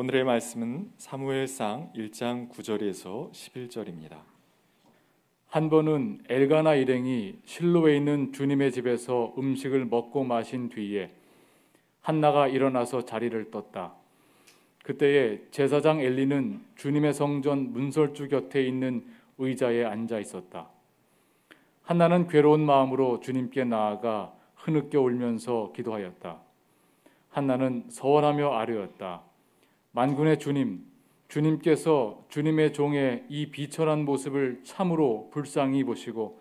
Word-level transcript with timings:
오늘의 0.00 0.24
말씀은 0.24 0.92
사무엘상 0.96 1.92
1장 1.94 2.50
9절에서 2.50 3.30
11절입니다. 3.32 4.16
한 5.46 5.68
번은 5.68 6.22
엘가나 6.26 6.74
일행이 6.74 7.38
실로에 7.44 7.98
있는 7.98 8.32
주님의 8.32 8.72
집에서 8.72 9.34
음식을 9.36 9.84
먹고 9.84 10.24
마신 10.24 10.70
뒤에 10.70 11.10
한나가 12.00 12.48
일어나서 12.48 13.04
자리를 13.04 13.50
떴다. 13.50 13.92
그때에 14.84 15.42
제사장 15.50 16.00
엘리는 16.00 16.64
주님의 16.76 17.12
성전 17.12 17.70
문설주 17.70 18.28
곁에 18.28 18.66
있는 18.66 19.06
의자에 19.36 19.84
앉아 19.84 20.18
있었다. 20.18 20.70
한나는 21.82 22.26
괴로운 22.26 22.64
마음으로 22.64 23.20
주님께 23.20 23.64
나아가 23.64 24.32
흐느껴 24.54 25.02
울면서 25.02 25.72
기도하였다. 25.76 26.40
한나는 27.28 27.84
서원하며 27.90 28.50
아뢰었다. 28.54 29.28
만군의 29.92 30.38
주님, 30.38 30.84
주님께서 31.28 32.24
주님의 32.28 32.72
종의 32.72 33.24
이 33.28 33.50
비천한 33.50 34.04
모습을 34.04 34.60
참으로 34.64 35.30
불쌍히 35.32 35.84
보시고 35.84 36.40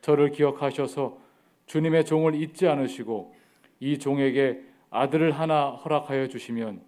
저를 0.00 0.30
기억하셔서 0.30 1.18
주님의 1.66 2.04
종을 2.04 2.34
잊지 2.34 2.66
않으시고 2.68 3.34
이 3.80 3.98
종에게 3.98 4.62
아들을 4.90 5.32
하나 5.32 5.70
허락하여 5.70 6.28
주시면 6.28 6.82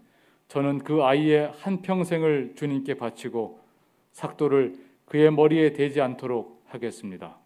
저는 0.48 0.78
그 0.78 1.04
아이의 1.04 1.52
한 1.60 1.82
평생을 1.82 2.54
주님께 2.56 2.94
바치고 2.94 3.60
삭도를 4.12 4.76
그의 5.04 5.30
머리에 5.32 5.72
대지 5.72 6.00
않도록 6.00 6.62
하겠습니다. 6.66 7.36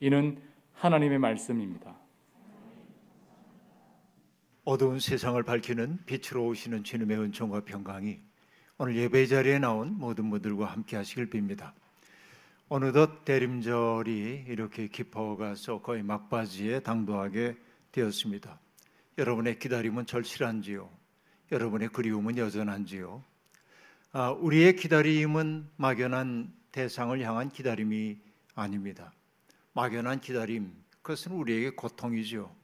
이는 0.00 0.38
하나님의 0.74 1.18
말씀입니다. 1.18 1.96
어두운 4.64 4.98
세상을 4.98 5.42
밝히는 5.42 5.98
빛으로 6.06 6.46
오시는 6.46 6.84
주님의 6.84 7.18
은총과 7.18 7.64
평강이 7.64 8.18
오늘 8.78 8.96
예배 8.96 9.26
자리에 9.26 9.58
나온 9.58 9.98
모든 9.98 10.30
분들과 10.30 10.64
함께 10.64 10.96
하시길 10.96 11.28
빕니다. 11.28 11.72
어느덧 12.68 13.26
대림절이 13.26 14.46
이렇게 14.48 14.88
깊어가서 14.88 15.82
거의 15.82 16.02
막바지에 16.02 16.80
당도하게 16.80 17.56
되었습니다. 17.92 18.58
여러분의 19.18 19.58
기다림은 19.58 20.06
절실한지요? 20.06 20.90
여러분의 21.52 21.88
그리움은 21.88 22.38
여전한지요? 22.38 23.22
아, 24.12 24.30
우리의 24.30 24.76
기다림은 24.76 25.68
막연한 25.76 26.50
대상을 26.72 27.20
향한 27.20 27.50
기다림이 27.50 28.18
아닙니다. 28.54 29.12
막연한 29.74 30.22
기다림, 30.22 30.72
그것은 31.02 31.32
우리에게 31.32 31.70
고통이죠. 31.70 32.50
아, 32.50 32.63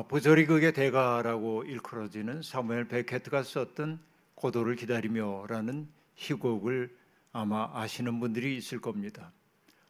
보절이 0.00 0.46
극의 0.46 0.72
대가라고 0.72 1.64
일컬어지는 1.64 2.40
사무엘 2.40 2.88
베케트가 2.88 3.42
썼던 3.42 4.00
고도를 4.34 4.74
기다리며라는 4.74 5.86
희곡을 6.14 6.96
아마 7.30 7.68
아시는 7.74 8.18
분들이 8.18 8.56
있을 8.56 8.80
겁니다. 8.80 9.32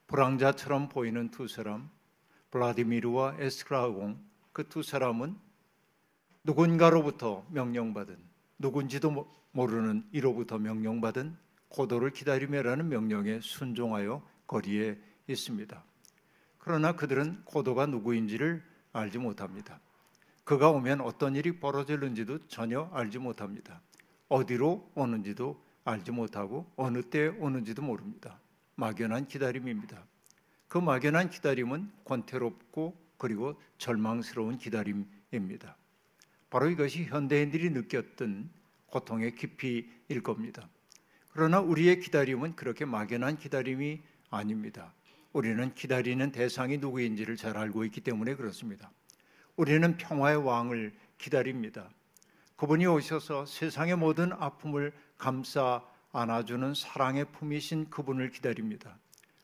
불황자처럼 0.09 0.89
보이는 0.89 1.31
두 1.31 1.47
사람, 1.47 1.89
블라디미르와 2.51 3.37
에스크라공 3.39 4.19
그 4.53 4.69
두 4.69 4.83
사람은 4.83 5.37
누군가로부터 6.43 7.47
명령받은 7.51 8.19
누군지도 8.59 9.31
모르는 9.53 10.05
이로부터 10.11 10.59
명령받은 10.59 11.37
고도를 11.69 12.11
기다리며라는 12.11 12.89
명령에 12.89 13.39
순종하여 13.41 14.21
거리에 14.49 14.99
있습니다. 15.29 15.85
그러나 16.59 16.97
그들은 16.97 17.45
고도가 17.45 17.87
누구인지를 17.87 18.65
알지 18.93 19.19
못합니다. 19.19 19.81
그가 20.45 20.71
오면 20.71 21.01
어떤 21.03 21.37
일이 21.37 21.59
벌어질는지도 21.61 22.47
전혀 22.49 22.91
알지 22.93 23.19
못합니다. 23.19 23.81
어디로 24.29 24.91
오는지도 24.95 25.63
알지 25.85 26.11
못하고 26.11 26.71
어느 26.77 27.03
때 27.03 27.29
오는지도 27.29 27.83
모릅니다. 27.83 28.41
막연한 28.75 29.29
기다림입니다. 29.29 30.05
그 30.69 30.79
막연한 30.79 31.31
기다림은 31.31 31.91
권태롭고 32.05 32.97
그리고 33.19 33.61
절망스러운 33.79 34.59
기다림입니다. 34.59 35.77
바로 36.51 36.69
이것이 36.69 37.05
현대인들이 37.05 37.71
느꼈던 37.71 38.51
고통의 38.87 39.35
깊이일 39.35 40.23
겁니다. 40.23 40.69
그러나 41.29 41.61
우리의 41.61 42.01
기다림은 42.01 42.57
그렇게 42.57 42.85
막연한 42.85 43.39
기다림이 43.39 44.03
아닙니다. 44.31 44.93
우리는 45.33 45.73
기다리는 45.75 46.31
대상이 46.31 46.79
누구인지를 46.79 47.37
잘 47.37 47.57
알고 47.57 47.85
있기 47.85 48.01
때문에 48.03 48.35
그렇습니다. 48.35 48.91
우리는 49.57 49.97
평화의 49.97 50.37
왕을 50.39 50.93
기다립니다. 51.19 51.91
그분이 52.57 52.87
오셔서 52.87 53.47
세상의 53.47 53.97
모든 53.97 54.33
아픔을 54.33 54.93
감싸 55.19 55.83
안아주는 56.13 56.75
사랑의 56.75 57.27
품이신 57.33 57.91
그분을 57.91 58.31
기다립니다. 58.31 58.99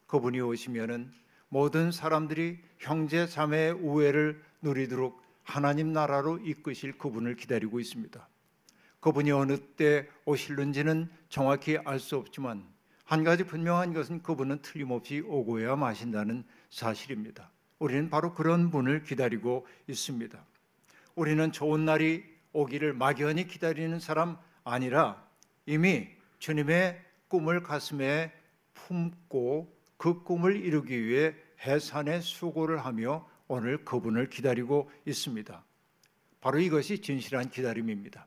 그분이 0.07 0.41
오시면은 0.41 1.13
모든 1.49 1.93
사람들이 1.93 2.59
형제 2.79 3.27
자매의 3.27 3.73
우애를 3.73 4.43
누리도록 4.63 5.23
하나님 5.43 5.93
나라로 5.93 6.39
이끄실 6.39 6.99
그분을 6.99 7.37
기다리고 7.37 7.81
있습니다. 7.81 8.29
그분이 9.01 9.31
어느 9.33 9.59
때 9.59 10.09
오실는지는 10.25 11.11
정확히 11.29 11.79
알 11.79 11.99
수 11.99 12.17
없지만 12.17 12.67
한 13.05 13.25
가지 13.25 13.45
분명한 13.45 13.95
것은 13.95 14.23
그분은 14.23 14.61
틀림없이 14.61 15.21
오고야 15.21 15.77
마신다는 15.77 16.45
사실입니다. 16.69 17.51
우리는 17.79 18.11
바로 18.11 18.35
그런 18.35 18.71
분을 18.71 19.05
기다리고 19.05 19.67
있습니다. 19.87 20.45
우리는 21.15 21.53
좋은 21.53 21.85
날이 21.85 22.25
오기를 22.53 22.95
막연히 22.95 23.47
기다리는 23.47 24.01
사람 24.01 24.37
아니라 24.65 25.25
이미 25.67 26.09
주님의 26.39 27.01
꿈을 27.29 27.63
가슴에 27.63 28.33
품고 28.75 29.77
그 29.97 30.23
꿈을 30.23 30.57
이루기 30.57 31.05
위해 31.05 31.35
해산의 31.61 32.23
수고를 32.23 32.85
하며 32.85 33.29
오늘 33.49 33.85
그분을 33.85 34.31
기다리고 34.31 34.91
있습니다. 35.07 35.65
바로 36.41 36.61
이것이 36.61 37.01
진실한 37.01 37.51
기다림입니다. 37.51 38.27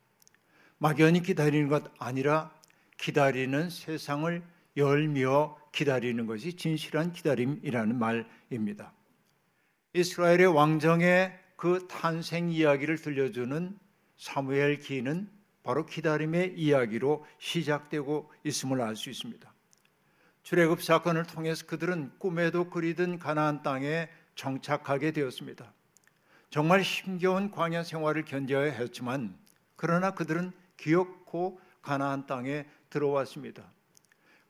막연히 0.78 1.22
기다리는 1.22 1.69
것 1.69 1.91
아니라 2.00 2.53
기다리는 2.97 3.69
세상을 3.69 4.44
열며 4.78 5.57
기다리는 5.72 6.25
것이 6.25 6.53
진실한 6.53 7.13
기다림이라는 7.13 7.97
말입니다. 7.97 8.94
이스라엘의 9.94 10.47
왕정의 10.47 11.38
그 11.56 11.88
탄생 11.90 12.50
이야기를 12.50 12.97
들려주는 12.97 13.78
사무엘 14.18 14.79
기는 14.79 15.29
바로 15.63 15.85
기다림의 15.85 16.56
이야기로 16.57 17.25
시작되고 17.40 18.31
있음을 18.44 18.81
알 18.81 18.96
수 18.96 19.09
있습니다. 19.09 19.52
출애굽 20.44 20.81
사건을 20.81 21.25
통해서 21.25 21.66
그들은 21.68 22.12
꿈에도 22.18 22.69
그리던 22.69 23.19
가나안 23.19 23.62
땅에 23.62 24.09
정착하게 24.35 25.12
되었습니다. 25.12 25.72
정말 26.50 26.81
힘겨운 26.81 27.52
광야 27.52 27.84
생활을 27.84 28.25
견뎌야 28.25 28.72
했지만 28.72 29.38
그러나 29.75 30.12
그들은 30.12 30.52
기어코 30.78 31.59
가나안 31.81 32.25
땅에 32.25 32.66
들어왔습니다. 32.90 33.63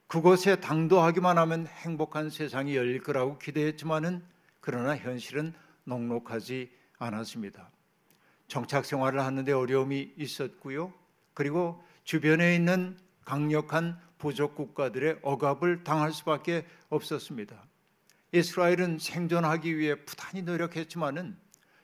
그곳에 0.07 0.57
당도하기만 0.57 1.37
하면 1.37 1.67
행복한 1.67 2.29
세상이 2.29 2.75
열릴 2.75 3.01
거라고 3.01 3.37
기대했지만은 3.37 4.23
그러나 4.61 4.95
현실은 4.95 5.53
녹록하지 5.83 6.71
않았습니다. 6.99 7.69
정착 8.47 8.85
생활을 8.85 9.19
하는데 9.19 9.51
어려움이 9.51 10.13
있었고요. 10.17 10.93
그리고 11.33 11.83
주변에 12.03 12.55
있는 12.55 12.97
강력한 13.25 13.99
부족 14.17 14.55
국가들의 14.55 15.19
억압을 15.23 15.83
당할 15.83 16.11
수밖에 16.11 16.65
없었습니다. 16.89 17.65
이스라엘은 18.33 18.99
생존하기 18.99 19.77
위해 19.77 19.95
부단히 20.05 20.41
노력했지만은 20.43 21.37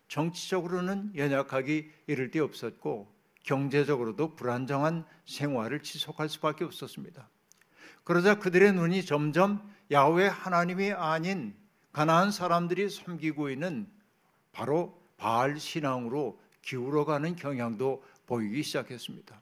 정치적으로는 0.07 1.13
연약하기 1.15 1.91
이를 2.07 2.31
데 2.31 2.39
없었고 2.39 3.11
경제적으로도 3.43 4.35
불안정한 4.35 5.05
생활을 5.25 5.81
지속할 5.81 6.29
수밖에 6.29 6.63
없었습니다. 6.63 7.29
그러자 8.03 8.39
그들의 8.39 8.73
눈이 8.73 9.03
점점 9.05 9.73
야훼 9.91 10.27
하나님이 10.27 10.91
아닌 10.91 11.55
가나안 11.97 12.29
사람들이 12.29 12.91
섬기고 12.91 13.49
있는 13.49 13.87
바로 14.51 15.01
바알 15.17 15.59
신앙으로 15.59 16.39
기울어가는 16.61 17.35
경향도 17.35 18.03
보이기 18.27 18.61
시작했습니다. 18.61 19.41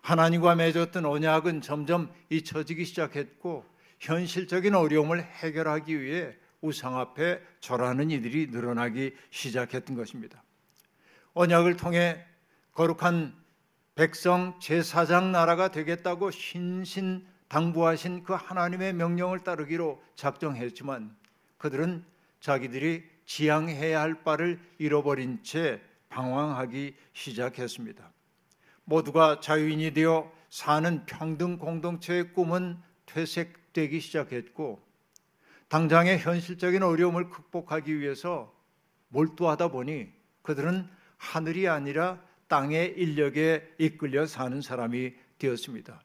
하나님과 0.00 0.54
맺었던 0.54 1.04
언약은 1.04 1.62
점점 1.62 2.08
잊혀지기 2.28 2.84
시작했고 2.84 3.64
현실적인 3.98 4.76
어려움을 4.76 5.20
해결하기 5.20 6.00
위해 6.00 6.36
우상 6.60 6.96
앞에 6.96 7.42
절하는 7.58 8.12
이들이 8.12 8.52
늘어나기 8.52 9.12
시작했던 9.30 9.96
것입니다. 9.96 10.44
언약을 11.34 11.76
통해 11.76 12.24
거룩한 12.72 13.34
백성 13.96 14.56
제사장 14.60 15.32
나라가 15.32 15.72
되겠다고 15.72 16.30
신신 16.30 17.26
당부하신 17.48 18.22
그 18.22 18.34
하나님의 18.34 18.92
명령을 18.92 19.40
따르기로 19.40 20.00
작정했지만 20.14 21.18
그들은 21.60 22.02
자기들이 22.40 23.04
지향해야 23.26 24.00
할 24.00 24.24
바를 24.24 24.58
잃어버린 24.78 25.42
채 25.42 25.80
방황하기 26.08 26.96
시작했습니다. 27.12 28.10
모두가 28.84 29.40
자유인이 29.40 29.92
되어 29.92 30.32
사는 30.48 31.04
평등 31.04 31.58
공동체의 31.58 32.32
꿈은 32.32 32.78
퇴색되기 33.04 34.00
시작했고 34.00 34.82
당장의 35.68 36.18
현실적인 36.18 36.82
어려움을 36.82 37.28
극복하기 37.28 38.00
위해서 38.00 38.52
몰두하다 39.08 39.68
보니 39.68 40.10
그들은 40.42 40.88
하늘이 41.18 41.68
아니라 41.68 42.20
땅의 42.48 42.94
인력에 42.96 43.74
이끌려 43.78 44.26
사는 44.26 44.60
사람이 44.62 45.12
되었습니다. 45.38 46.02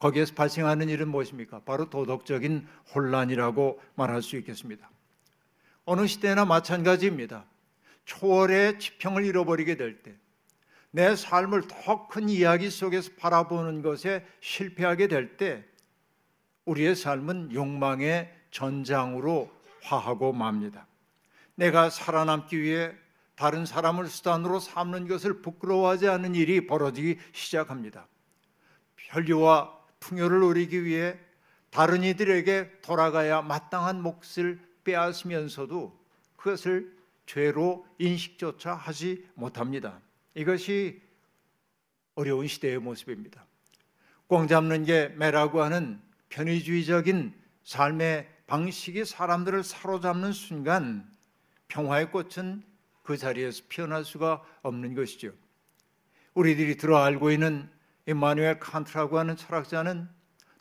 거기에서 0.00 0.34
발생하는 0.34 0.88
일은 0.88 1.08
무엇입니까? 1.08 1.60
바로 1.60 1.88
도덕적인 1.88 2.66
혼란이라고 2.94 3.80
말할 3.94 4.22
수 4.22 4.36
있겠습니다. 4.38 4.90
어느 5.84 6.06
시대나 6.06 6.44
마찬가지입니다. 6.46 7.44
초월의 8.06 8.80
지평을 8.80 9.24
잃어버리게 9.24 9.76
될 9.76 10.02
때, 10.02 10.16
내 10.90 11.14
삶을 11.14 11.68
더 11.68 12.08
큰 12.08 12.28
이야기 12.28 12.70
속에서 12.70 13.12
바라보는 13.18 13.82
것에 13.82 14.26
실패하게 14.40 15.06
될 15.06 15.36
때, 15.36 15.64
우리의 16.64 16.96
삶은 16.96 17.52
욕망의 17.52 18.34
전장으로 18.50 19.50
화하고 19.82 20.32
맙니다. 20.32 20.86
내가 21.54 21.90
살아남기 21.90 22.60
위해 22.60 22.92
다른 23.36 23.66
사람을 23.66 24.08
수단으로 24.08 24.60
삼는 24.60 25.08
것을 25.08 25.42
부끄러워하지 25.42 26.08
않는 26.08 26.34
일이 26.34 26.66
벌어지기 26.66 27.18
시작합니다. 27.32 28.06
편리와 28.96 29.79
풍요를 30.00 30.40
누리기 30.40 30.84
위해 30.84 31.18
다른 31.70 32.02
이들에게 32.02 32.80
돌아가야 32.82 33.42
마땅한 33.42 34.02
몫을 34.02 34.58
빼앗으면서도 34.84 35.98
그것을 36.36 36.96
죄로 37.26 37.86
인식조차 37.98 38.74
하지 38.74 39.24
못합니다. 39.34 40.00
이것이 40.34 41.00
어려운 42.14 42.48
시대의 42.48 42.78
모습입니다. 42.78 43.46
꽝 44.28 44.48
잡는 44.48 44.84
게 44.84 45.08
매라고 45.16 45.62
하는 45.62 46.00
편의주의적인 46.28 47.34
삶의 47.64 48.28
방식이 48.46 49.04
사람들을 49.04 49.62
사로잡는 49.62 50.32
순간 50.32 51.08
평화의 51.68 52.10
꽃은 52.10 52.64
그 53.02 53.16
자리에서 53.16 53.62
피어날 53.68 54.04
수가 54.04 54.42
없는 54.62 54.94
것이죠. 54.94 55.32
우리들이 56.34 56.76
들어 56.76 56.98
알고 56.98 57.30
있는 57.30 57.70
임마누엘 58.10 58.58
칸트라고 58.58 59.18
하는 59.18 59.36
철학자는 59.36 60.08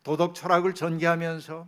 도덕 0.04 0.36
철학을 0.36 0.74
전개하면서 0.76 1.68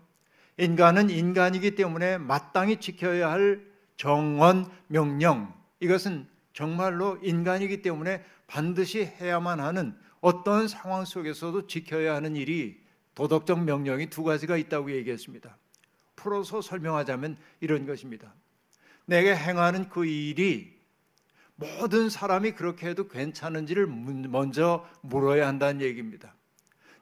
인간은 0.58 1.10
인간이기 1.10 1.76
때문에 1.76 2.18
마땅히 2.18 2.78
지켜야 2.78 3.32
할 3.32 3.66
정원 3.98 4.70
명령 4.88 5.54
이것은 5.80 6.28
정말로 6.54 7.18
인간이기 7.24 7.82
때문에 7.82 8.24
반드시 8.48 9.06
해야만 9.06 9.60
하는 9.60 9.96
어떤 10.20 10.68
상황 10.68 11.06
속에서도 11.06 11.68
지켜야 11.68 12.16
하는 12.16 12.36
일이 12.36 12.80
도덕적 13.16 13.64
명령이 13.64 14.10
두 14.10 14.24
가지가 14.24 14.58
있다고 14.58 14.92
얘기했습니다. 14.92 15.58
풀어서 16.16 16.62
설명하자면 16.62 17.38
이런 17.60 17.88
것입니다. 17.88 18.34
내게 19.06 19.36
행하는 19.36 19.90
그 19.90 20.06
일이 20.06 20.80
모든 21.56 22.10
사람이 22.10 22.52
그렇게 22.52 22.88
해도 22.90 23.08
괜찮은지를 23.08 23.88
먼저 23.88 24.88
물어야 25.02 25.48
한다는 25.48 25.82
얘기입니다. 25.82 26.34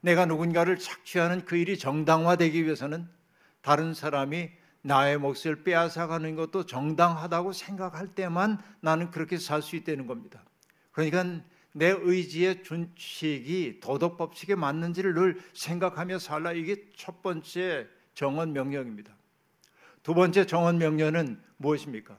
내가 0.01 0.25
누군가를 0.25 0.78
착취하는 0.78 1.46
그 1.46 1.56
일이 1.56 1.78
정당화되기 1.78 2.63
위해서는 2.63 3.07
다른 3.62 3.94
사람이 3.94 4.50
나의 4.81 5.18
몫을 5.18 5.63
빼앗아가는 5.63 6.36
것도 6.36 6.66
정당하다고 6.66 7.51
생각할 7.54 8.16
때만 8.16 8.62
나는 8.80 9.12
그렇게 9.12 9.38
살 9.38 9.62
수 9.62 9.75
있다는 9.75 10.07
겁니다. 10.07 10.44
그러니까 10.92 11.42
내 11.74 11.90
의지의 11.90 12.63
준칙이 12.63 13.80
도덕 13.81 14.18
법칙에 14.18 14.56
맞는지를 14.56 15.13
늘 15.13 15.42
생각하며 15.54 16.19
살라 16.19 16.54
이게 16.54 16.86
첫 16.95 17.22
번째 17.22 17.88
정언 18.16 18.54
명령입니다. 18.54 19.13
두 20.02 20.13
번째 20.13 20.45
정언 20.45 20.78
명령은 20.78 21.42
무엇입니까? 21.57 22.18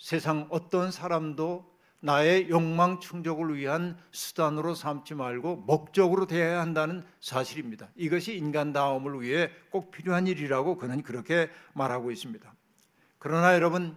세상 0.00 0.46
어떤 0.48 0.90
사람도 0.90 1.70
나의 2.00 2.48
욕망 2.48 3.00
충족을 3.00 3.54
위한 3.56 3.98
수단으로 4.10 4.74
삼지 4.74 5.14
말고 5.14 5.56
목적으로 5.56 6.26
대해야 6.26 6.60
한다는 6.60 7.04
사실입니다. 7.20 7.90
이것이 7.94 8.34
인간다움을 8.34 9.20
위해 9.20 9.50
꼭 9.70 9.90
필요한 9.90 10.26
일이라고 10.26 10.78
그는 10.78 11.02
그렇게 11.02 11.50
말하고 11.74 12.10
있습니다. 12.10 12.52
그러나 13.18 13.54
여러분 13.54 13.96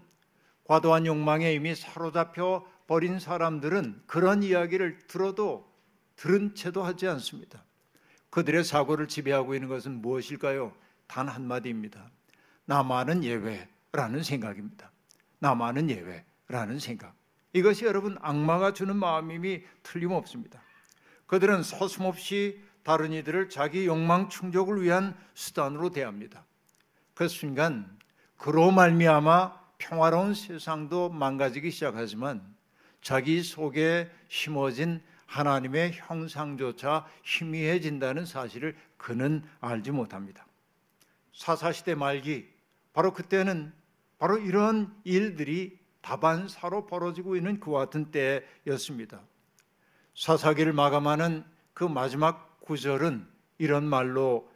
과도한 0.65 1.05
욕망에 1.05 1.53
이미 1.53 1.73
사로잡혀 1.73 2.67
버린 2.85 3.19
사람들은 3.19 4.03
그런 4.05 4.43
이야기를 4.43 5.07
들어도 5.07 5.71
들은 6.17 6.53
채도 6.53 6.83
하지 6.83 7.07
않습니다. 7.07 7.63
그들의 8.29 8.65
사고를 8.65 9.07
지배하고 9.07 9.55
있는 9.55 9.69
것은 9.69 10.01
무엇일까요? 10.01 10.73
단 11.07 11.29
한마디입니다. 11.29 12.11
나만은 12.65 13.23
예외라는 13.23 14.23
생각입니다. 14.23 14.92
나만은 15.43 15.89
예외라는 15.89 16.79
생각. 16.79 17.13
이것이 17.51 17.83
여러분 17.83 18.17
악마가 18.21 18.71
주는 18.71 18.95
마음임이 18.95 19.63
틀림없습니다. 19.83 20.61
그들은 21.27 21.63
서슴없이 21.63 22.61
다른 22.83 23.11
이들을 23.11 23.49
자기 23.49 23.85
욕망 23.85 24.29
충족을 24.29 24.81
위한 24.81 25.15
수단으로 25.33 25.89
대합니다. 25.89 26.45
그 27.13 27.27
순간 27.27 27.99
그로 28.37 28.71
말미암아 28.71 29.61
평화로운 29.79 30.33
세상도 30.33 31.09
망가지기 31.09 31.71
시작하지만 31.71 32.41
자기 33.01 33.43
속에 33.43 34.09
심어진 34.29 35.01
하나님의 35.25 35.91
형상조차 35.93 37.05
희미해진다는 37.23 38.25
사실을 38.25 38.77
그는 38.95 39.43
알지 39.59 39.91
못합니다. 39.91 40.45
사사시대 41.33 41.95
말기 41.95 42.47
바로 42.93 43.13
그때는 43.13 43.73
바로 44.17 44.37
이런 44.37 44.93
일들이 45.03 45.79
다반사로 46.01 46.85
벌어지고 46.85 47.35
있는 47.35 47.59
그와 47.59 47.85
같은 47.85 48.11
때였습니다. 48.11 49.21
사사기를 50.15 50.73
마감하는 50.73 51.43
그 51.73 51.83
마지막 51.83 52.59
구절은 52.61 53.27
이런 53.57 53.85
말로 53.85 54.49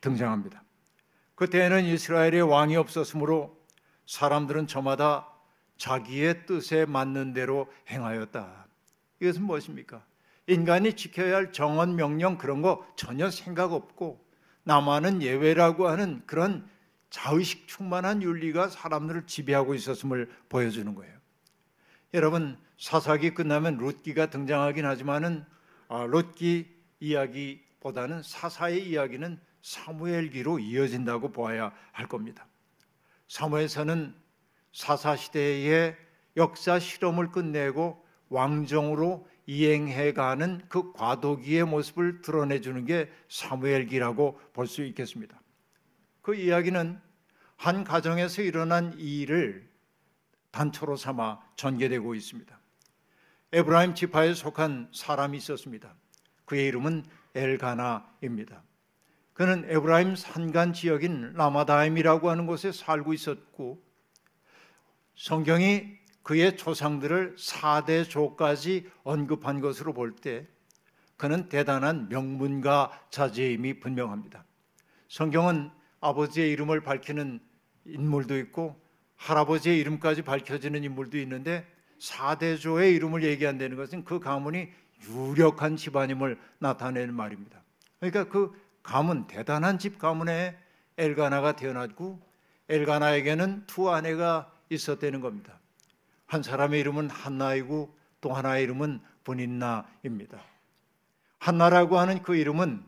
등장합니다. 0.00 0.62
그때에는 1.34 1.84
이스라엘의 1.84 2.42
왕이 2.42 2.76
없었으므로 2.76 3.56
사람들은 4.06 4.66
저마다 4.66 5.28
자기의 5.76 6.46
뜻에 6.46 6.84
맞는 6.84 7.32
대로 7.32 7.66
행하였다. 7.88 8.66
이것은 9.20 9.42
무엇입니까? 9.44 10.04
인간이 10.46 10.94
지켜야 10.94 11.36
할 11.36 11.52
정언 11.52 11.96
명령 11.96 12.36
그런 12.36 12.62
거 12.62 12.86
전혀 12.96 13.30
생각 13.30 13.72
없고 13.72 14.24
나만은 14.64 15.22
예외라고 15.22 15.88
하는 15.88 16.22
그런 16.26 16.68
자의식 17.12 17.68
충만한 17.68 18.22
윤리가 18.22 18.68
사람들을 18.68 19.26
지배하고 19.26 19.74
있었음을 19.74 20.30
보여주는 20.48 20.94
거예요. 20.94 21.14
여러분 22.14 22.56
사사기 22.78 23.34
끝나면 23.34 23.76
롯기가 23.76 24.30
등장하긴 24.30 24.86
하지만은 24.86 25.44
아, 25.88 26.04
롯기 26.04 26.74
이야기보다는 27.00 28.22
사사의 28.22 28.88
이야기는 28.88 29.38
사무엘기로 29.60 30.58
이어진다고 30.58 31.32
보아야 31.32 31.74
할 31.92 32.08
겁니다. 32.08 32.46
사무엘서는 33.28 34.14
사사 34.72 35.14
시대의 35.14 35.94
역사 36.38 36.78
실험을 36.78 37.30
끝내고 37.30 38.02
왕정으로 38.30 39.28
이행해가는 39.44 40.62
그 40.70 40.94
과도기의 40.94 41.66
모습을 41.66 42.22
드러내주는 42.22 42.86
게 42.86 43.12
사무엘기라고 43.28 44.40
볼 44.54 44.66
수 44.66 44.82
있겠습니다. 44.82 45.41
그 46.22 46.34
이야기는 46.34 47.00
한 47.56 47.84
가정에서 47.84 48.42
일어난 48.42 48.92
일을 48.98 49.68
단초로 50.50 50.96
삼아 50.96 51.40
전개되고 51.56 52.14
있습니다. 52.14 52.58
에브라임 53.52 53.94
지파에 53.94 54.34
속한 54.34 54.90
사람이 54.92 55.36
있었습니다. 55.38 55.94
그의 56.44 56.66
이름은 56.66 57.04
엘가나입니다. 57.34 58.62
그는 59.34 59.64
에브라임 59.68 60.14
산간 60.14 60.72
지역인 60.72 61.32
라마다임이라고 61.34 62.30
하는 62.30 62.46
곳에 62.46 62.72
살고 62.72 63.12
있었고 63.12 63.82
성경이 65.16 65.98
그의 66.22 66.56
조상들을 66.56 67.36
4대 67.36 68.08
조까지 68.08 68.90
언급한 69.02 69.60
것으로 69.60 69.92
볼 69.92 70.16
때 70.16 70.46
그는 71.16 71.48
대단한 71.48 72.08
명문가 72.08 73.06
자제임이 73.10 73.80
분명합니다. 73.80 74.44
성경은 75.08 75.70
아버지의 76.02 76.50
이름을 76.50 76.82
밝히는 76.82 77.40
인물도 77.86 78.36
있고 78.38 78.78
할아버지의 79.16 79.78
이름까지 79.78 80.22
밝혀지는 80.22 80.84
인물도 80.84 81.16
있는데 81.18 81.66
사대조의 81.98 82.94
이름을 82.96 83.22
얘기한다는 83.22 83.76
것은 83.76 84.04
그 84.04 84.18
가문이 84.18 84.68
유력한 85.08 85.76
집안임을 85.76 86.38
나타내는 86.58 87.14
말입니다. 87.14 87.62
그러니까 88.00 88.24
그 88.28 88.52
가문 88.82 89.28
대단한 89.28 89.78
집 89.78 89.98
가문에 89.98 90.58
엘가나가 90.98 91.52
태어났고 91.54 92.20
엘가나에게는 92.68 93.64
두 93.66 93.90
아내가 93.90 94.52
있었다는 94.70 95.20
겁니다. 95.20 95.58
한 96.26 96.42
사람의 96.42 96.80
이름은 96.80 97.10
한나이고 97.10 97.96
또 98.20 98.32
하나의 98.32 98.64
이름은 98.64 99.00
분인나입니다. 99.22 100.42
한나라고 101.38 101.98
하는 101.98 102.22
그 102.22 102.34
이름은 102.34 102.84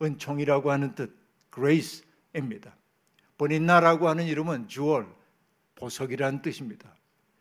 은총이라고 0.00 0.70
하는 0.70 0.94
뜻 0.94 1.16
grace 1.52 2.04
입니다. 2.34 2.76
보닌나라고 3.38 4.08
하는 4.08 4.24
이름은 4.26 4.68
주얼 4.68 5.06
보석이라는 5.74 6.42
뜻입니다. 6.42 6.94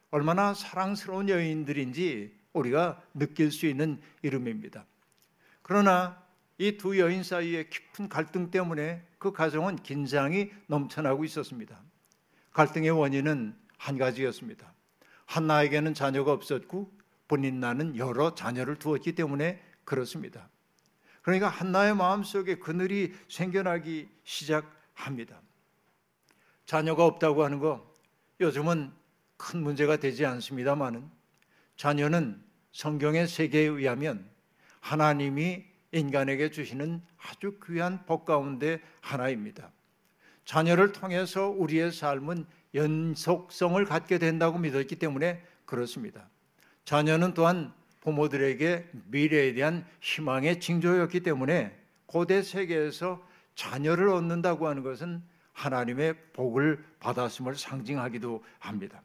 얼마나 0.10 0.54
사랑스러운 0.54 1.30
여인들인지 1.30 2.36
우리가 2.54 3.02
느낄 3.14 3.52
수 3.52 3.66
있는 3.66 4.02
이름입니다. 4.22 4.86
그러나 5.62 6.22
이 6.58 6.78
두 6.78 7.00
여인 7.00 7.24
사이의 7.24 7.70
깊은 7.70 8.10
갈등 8.10 8.52
때문에 8.52 9.04
그 9.18 9.32
가정은 9.32 9.78
긴장이 9.78 10.52
넘쳐나고 10.68 11.24
있었습니다. 11.26 11.82
갈등의 12.52 12.92
원인은 12.92 13.56
한 13.78 13.98
가지였습니다. 13.98 14.74
한나에게는 15.26 15.94
자녀가 15.94 16.34
없었고 16.34 16.92
본인나는 17.28 17.96
여러 17.98 18.36
자녀를 18.36 18.76
두었기 18.76 19.16
때문에 19.16 19.60
그렇습니다. 19.86 20.50
그러니까 21.22 21.48
한나의 21.50 21.96
마음속에 21.96 22.56
그늘이 22.56 23.14
생겨나기 23.30 24.10
시작 24.24 24.81
합니다. 25.06 25.42
자녀가 26.66 27.06
없다고 27.06 27.44
하는 27.44 27.60
거 27.60 27.92
요즘은 28.40 28.92
큰 29.38 29.64
문제가 29.64 29.98
되지 29.98 30.26
않습니다만은 30.26 31.10
자녀는 31.76 32.42
성경의 32.72 33.28
세계에 33.28 33.64
의하면 33.64 34.30
하나님이 34.80 35.66
인간에게 35.92 36.52
주시는 36.52 37.02
아주 37.18 37.60
귀한 37.66 38.06
복 38.06 38.26
가운데 38.26 38.82
하나입니다. 39.02 39.72
자녀를 40.46 40.92
통해서 40.92 41.50
우리의 41.50 41.92
삶은 41.92 42.46
연속성을 42.74 43.84
갖게 43.86 44.18
된다고 44.18 44.58
믿었기 44.58 44.96
때문에 44.96 45.44
그렇습니다. 45.66 46.30
자녀는 46.86 47.34
또한 47.34 47.74
부모들에게 48.02 48.90
미래에 49.08 49.54
대한 49.54 49.86
희망의 50.02 50.60
징조였기 50.60 51.22
때문에 51.22 51.78
고대 52.06 52.42
세계에서 52.42 53.26
자녀를 53.56 54.10
얻는다고 54.10 54.68
하는 54.68 54.84
것은 54.84 55.22
하나님의 55.54 56.16
복을 56.34 56.84
받았음을 57.00 57.56
상징하기도 57.56 58.44
합니다. 58.60 59.02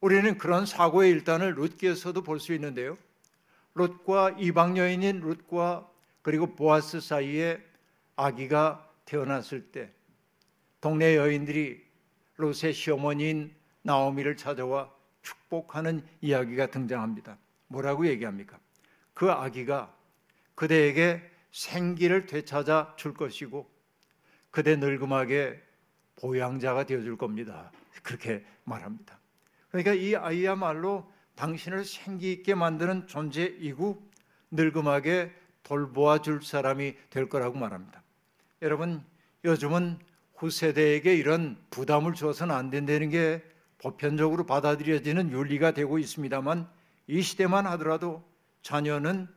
우리는 0.00 0.36
그런 0.38 0.66
사고의 0.66 1.10
일단을 1.10 1.54
룻기에서도 1.54 2.22
볼 2.22 2.38
수 2.38 2.52
있는데요. 2.54 2.98
룻과 3.74 4.36
이방 4.38 4.76
여인인 4.76 5.20
룻과 5.20 5.88
그리고 6.20 6.54
보아스 6.54 7.00
사이에 7.00 7.60
아기가 8.16 8.88
태어났을 9.04 9.62
때 9.72 9.90
동네 10.80 11.16
여인들이 11.16 11.82
롯의 12.36 12.74
시어머니인 12.74 13.54
나오미를 13.82 14.36
찾아와 14.36 14.90
축복하는 15.22 16.04
이야기가 16.20 16.66
등장합니다. 16.66 17.38
뭐라고 17.68 18.06
얘기합니까? 18.06 18.58
그 19.14 19.30
아기가 19.30 19.94
그대에게 20.54 21.22
생기를 21.52 22.26
되찾아 22.26 22.94
줄 22.96 23.14
것이고 23.14 23.70
그대 24.50 24.76
늙음하게 24.76 25.62
보양자가 26.16 26.84
되어 26.84 27.02
줄 27.02 27.16
겁니다. 27.16 27.70
그렇게 28.02 28.44
말합니다. 28.64 29.18
그러니까 29.70 29.94
이 29.94 30.14
아이야말로 30.14 31.10
당신을 31.34 31.84
생기 31.84 32.32
있게 32.32 32.54
만드는 32.54 33.06
존재이고 33.06 34.10
늙음하게 34.50 35.32
돌보아 35.62 36.20
줄 36.20 36.42
사람이 36.42 36.94
될 37.10 37.28
거라고 37.28 37.58
말합니다. 37.58 38.02
여러분, 38.60 39.02
요즘은 39.44 39.98
후세대에게 40.36 41.14
이런 41.16 41.56
부담을 41.70 42.14
줘서는 42.14 42.54
안 42.54 42.70
된다는 42.70 43.10
게 43.10 43.42
보편적으로 43.78 44.44
받아들여지는 44.44 45.32
윤리가 45.32 45.72
되고 45.72 45.98
있습니다만 45.98 46.68
이 47.06 47.22
시대만 47.22 47.66
하더라도 47.66 48.22
자녀는 48.62 49.28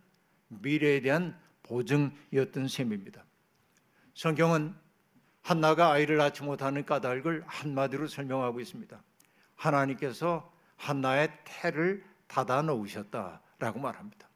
미래에 0.47 1.01
대한 1.01 1.39
보증이었던 1.65 2.67
셈입니다. 2.67 3.23
성경은 4.13 4.73
한나가 5.41 5.91
아이를 5.91 6.17
낳지 6.17 6.43
못하는 6.43 6.85
까닭을 6.85 7.43
한마디로 7.45 8.07
설명하고 8.07 8.59
있습니다. 8.59 9.01
하나님께서 9.55 10.51
한나의 10.77 11.31
태를 11.43 12.03
닫아 12.27 12.63
놓으셨다라고 12.63 13.79
말합니다. 13.79 14.27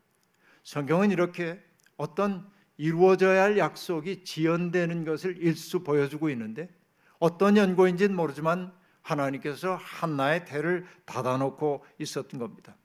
성경은 0.64 1.12
이렇게 1.12 1.62
어떤 1.98 2.50
이루어져야 2.78 3.44
할 3.44 3.58
약속이 3.58 4.24
지연되는 4.24 5.04
것을 5.04 5.38
일수 5.38 5.84
보여주고 5.84 6.30
있는데 6.30 6.70
어떤 7.18 7.58
연고인지는 7.58 8.16
모르지만 8.16 8.72
하나님께서 9.02 9.76
한나의 9.76 10.46
태를 10.46 10.86
닫아놓고 11.06 11.86
있었던 11.98 12.40
겁니다. 12.40 12.76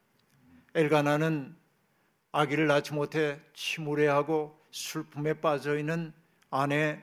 엘가나는 0.75 1.55
아기를 2.35 2.67
낳지 2.67 2.95
못해 2.95 3.41
침울해하고 3.55 4.59
슬픔에 4.73 5.35
빠져 5.35 5.79
있는 5.79 6.13
아내 6.51 7.01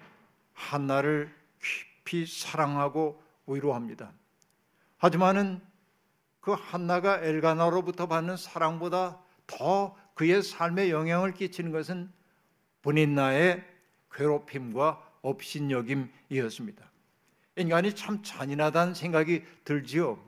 한나를 0.53 1.33
깊이 1.63 2.25
사랑하고 2.25 3.23
위로합니다. 3.47 4.11
하지만은 4.97 5.61
그 6.41 6.51
한나가 6.51 7.21
엘가나로부터 7.23 8.07
받는 8.07 8.35
사랑보다 8.35 9.19
더 9.47 9.95
그의 10.15 10.43
삶에 10.43 10.89
영향을 10.89 11.33
끼치는 11.33 11.71
것은 11.71 12.11
본인나의 12.81 13.63
괴롭힘과 14.11 15.01
업신여김이었습니다. 15.21 16.91
인간이 17.55 17.95
참 17.95 18.21
잔인하다는 18.21 18.95
생각이 18.95 19.45
들지요. 19.63 20.19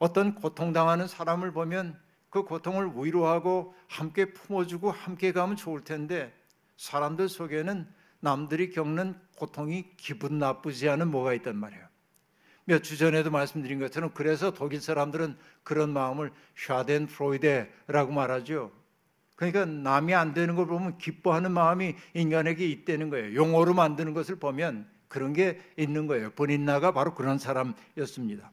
어떤 0.00 0.34
고통당하는 0.34 1.06
사람을 1.06 1.52
보면 1.52 2.07
그 2.30 2.42
고통을 2.42 2.92
위로하고 2.94 3.74
함께 3.86 4.32
품어주고 4.32 4.90
함께 4.90 5.32
가면 5.32 5.56
좋을 5.56 5.82
텐데 5.82 6.34
사람들 6.76 7.28
속에는 7.28 7.86
남들이 8.20 8.70
겪는 8.70 9.18
고통이 9.36 9.96
기분 9.96 10.38
나쁘지 10.38 10.88
않은 10.88 11.08
뭐가 11.10 11.34
있단 11.34 11.56
말이에요. 11.56 11.86
몇 12.64 12.82
주 12.82 12.98
전에도 12.98 13.30
말씀드린 13.30 13.78
것처럼 13.78 14.10
그래서 14.12 14.52
독일 14.52 14.82
사람들은 14.82 15.38
그런 15.62 15.90
마음을 15.90 16.32
샤덴 16.54 17.06
프로이데라고 17.06 18.12
말하죠. 18.12 18.72
그러니까 19.36 19.64
남이 19.64 20.14
안 20.14 20.34
되는 20.34 20.54
걸 20.54 20.66
보면 20.66 20.98
기뻐하는 20.98 21.52
마음이 21.52 21.94
인간에게 22.12 22.66
있다는 22.66 23.08
거예요. 23.08 23.34
용어로 23.36 23.72
만드는 23.72 24.12
것을 24.12 24.36
보면 24.36 24.86
그런 25.08 25.32
게 25.32 25.58
있는 25.78 26.06
거예요. 26.06 26.30
본인 26.32 26.66
나가 26.66 26.92
바로 26.92 27.14
그런 27.14 27.38
사람이었습니다. 27.38 28.52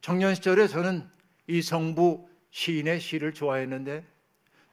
청년 0.00 0.34
시절에 0.34 0.66
저는 0.66 1.08
이성부 1.46 2.28
시인의 2.50 3.00
시를 3.00 3.32
좋아했는데 3.32 4.04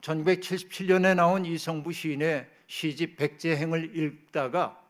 1977년에 0.02 1.16
나온 1.16 1.46
이성부 1.46 1.92
시인의 1.92 2.50
시집 2.68 3.18
백제행을 3.18 3.98
읽다가 3.98 4.82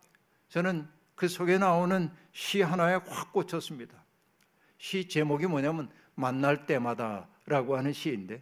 저는 0.49 0.87
그 1.15 1.27
속에 1.27 1.57
나오는 1.57 2.09
시 2.31 2.61
하나에 2.61 2.95
확 3.07 3.31
꽂혔습니다. 3.31 4.03
시 4.77 5.07
제목이 5.07 5.47
뭐냐면 5.47 5.89
만날 6.15 6.65
때마다라고 6.65 7.77
하는 7.77 7.93
시인데 7.93 8.41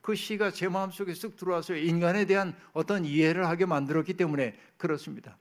그 0.00 0.14
시가 0.14 0.52
제 0.52 0.68
마음속에 0.68 1.12
쓱 1.12 1.36
들어와서 1.36 1.74
인간에 1.74 2.26
대한 2.26 2.54
어떤 2.72 3.04
이해를 3.04 3.46
하게 3.46 3.66
만들었기 3.66 4.14
때문에 4.14 4.54
그렇습니다. 4.76 5.36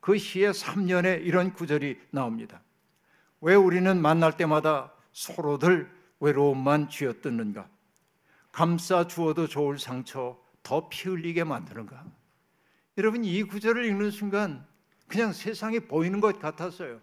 그 0.00 0.18
시의 0.18 0.52
3년에 0.52 1.24
이런 1.24 1.52
구절이 1.52 2.00
나옵니다. 2.10 2.60
왜 3.40 3.54
우리는 3.54 4.00
만날 4.00 4.36
때마다 4.36 4.92
서로들 5.12 5.97
외로움만 6.20 6.88
쥐어뜯는가? 6.88 7.68
감싸 8.52 9.06
주어도 9.06 9.46
좋을 9.46 9.78
상처 9.78 10.38
더 10.62 10.88
피 10.88 11.08
흘리게 11.08 11.44
만드는가? 11.44 12.04
여러분 12.98 13.24
이 13.24 13.42
구절을 13.44 13.84
읽는 13.86 14.10
순간 14.10 14.66
그냥 15.06 15.32
세상이 15.32 15.80
보이는 15.80 16.20
것 16.20 16.38
같았어요. 16.40 17.00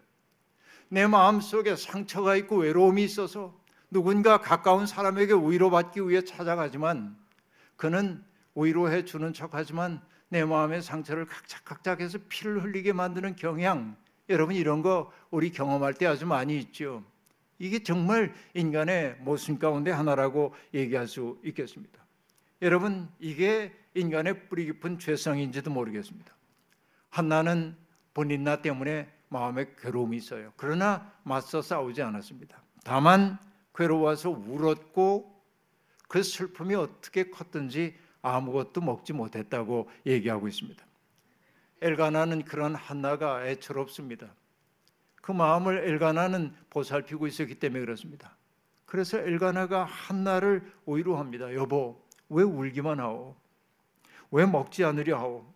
내 0.89 1.07
마음 1.07 1.41
속에 1.41 1.75
상처가 1.75 2.35
있고 2.35 2.57
외로움이 2.57 3.03
있어서 3.03 3.57
누군가 3.89 4.39
가까운 4.39 4.85
사람에게 4.85 5.33
위로받기 5.33 6.07
위해 6.07 6.21
찾아가지만 6.21 7.17
그는 7.77 8.23
위로해 8.55 9.05
주는 9.05 9.33
척하지만 9.33 10.01
내 10.29 10.43
마음의 10.43 10.81
상처를 10.81 11.25
각작각작해서 11.25 12.19
피를 12.29 12.63
흘리게 12.63 12.93
만드는 12.93 13.35
경향 13.35 13.95
여러분 14.29 14.55
이런 14.55 14.81
거 14.81 15.11
우리 15.29 15.51
경험할 15.51 15.93
때 15.93 16.05
아주 16.05 16.25
많이 16.25 16.57
있죠. 16.59 17.03
이게 17.57 17.79
정말 17.83 18.33
인간의 18.53 19.17
모순 19.19 19.59
가운데 19.59 19.91
하나라고 19.91 20.53
얘기할 20.73 21.07
수 21.07 21.39
있겠습니다. 21.43 22.03
여러분 22.61 23.09
이게 23.19 23.73
인간의 23.93 24.47
뿌리 24.49 24.65
깊은 24.65 24.99
죄성인지도 24.99 25.71
모르겠습니다. 25.71 26.35
한나는 27.09 27.77
본인 28.13 28.43
나 28.43 28.61
때문에 28.61 29.09
마음에 29.29 29.67
괴로움이 29.77 30.17
있어요. 30.17 30.53
그러나 30.57 31.13
맞서 31.23 31.61
싸우지 31.61 32.01
않았습니다. 32.01 32.61
다만 32.83 33.37
괴로워서 33.73 34.29
울었고 34.29 35.33
그 36.07 36.23
슬픔이 36.23 36.75
어떻게 36.75 37.29
컸든지 37.29 37.95
아무것도 38.21 38.81
먹지 38.81 39.13
못했다고 39.13 39.89
얘기하고 40.05 40.47
있습니다. 40.47 40.85
엘가나는 41.81 42.43
그런 42.43 42.75
한나가 42.75 43.45
애처롭습니다. 43.47 44.33
그 45.25 45.31
마음을 45.31 45.87
엘가나는 45.87 46.53
보살피고 46.69 47.25
있었기 47.25 47.55
때문에 47.55 47.79
그렇습니다. 47.79 48.37
그래서 48.85 49.17
엘가나가 49.17 49.83
한나를 49.83 50.71
위로합니다. 50.85 51.51
여보, 51.55 51.99
왜 52.29 52.43
울기만 52.43 52.99
하오? 52.99 53.35
왜 54.29 54.45
먹지 54.45 54.83
않으려 54.83 55.17
하오? 55.17 55.51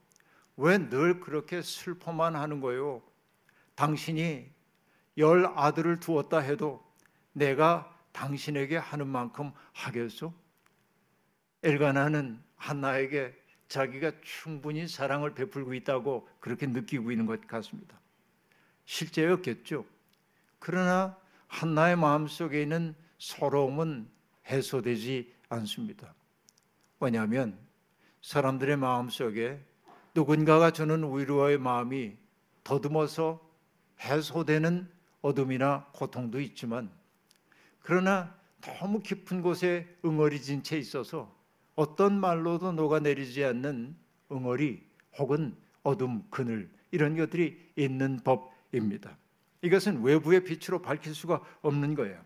왜 0.58 0.80
늘 0.80 1.20
그렇게 1.20 1.62
슬퍼만 1.62 2.36
하는 2.36 2.62
거요? 2.62 3.04
당신이 3.76 4.50
열 5.20 5.46
아들을 5.46 6.00
두었다 6.00 6.40
해도 6.40 6.84
내가 7.32 7.96
당신에게 8.12 8.76
하는 8.76 9.06
만큼 9.06 9.52
하겠소? 9.74 10.34
엘가나는 11.62 12.42
한나에게 12.56 13.40
자기가 13.68 14.14
충분히 14.24 14.88
사랑을 14.88 15.36
베풀고 15.36 15.76
있다고 15.76 16.28
그렇게 16.40 16.66
느끼고 16.66 17.12
있는 17.12 17.28
것 17.28 17.46
같습니다. 17.46 17.99
실제였겠죠. 18.90 19.86
그러나 20.58 21.16
한나의 21.48 21.96
마음속에 21.96 22.64
있는 22.64 22.96
서러움은 23.20 24.10
해소되지 24.48 25.32
않습니다. 25.50 26.16
왜냐하면 27.00 27.58
사람들의 28.24 28.78
마음속에 28.78 29.64
누군가가 30.16 30.72
주는 30.72 31.04
위로의 31.16 31.60
마음이 31.60 32.18
더듬어서 32.64 33.40
해소되는 34.02 34.90
어둠이나 35.22 35.86
고통도 35.94 36.42
있지만 36.42 36.90
그러나 37.82 38.36
너무 38.62 39.02
깊은 39.02 39.44
곳에 39.44 39.88
응어리진 40.04 40.64
채 40.64 40.80
있어서 40.80 41.34
어떤 41.76 42.20
말로도 42.20 42.72
녹아내리지 42.72 43.46
않는 43.46 43.96
응어리 44.32 44.84
혹은 45.20 45.56
어둠 45.84 46.24
그늘 46.32 46.70
이런 46.92 47.16
것들이 47.16 47.72
있는 47.76 48.20
법 48.24 48.59
입니다. 48.72 49.18
이것은 49.62 50.02
외부의 50.04 50.44
빛으로 50.44 50.82
밝힐 50.82 51.14
수가 51.14 51.42
없는 51.62 51.96
거예요. 51.96 52.24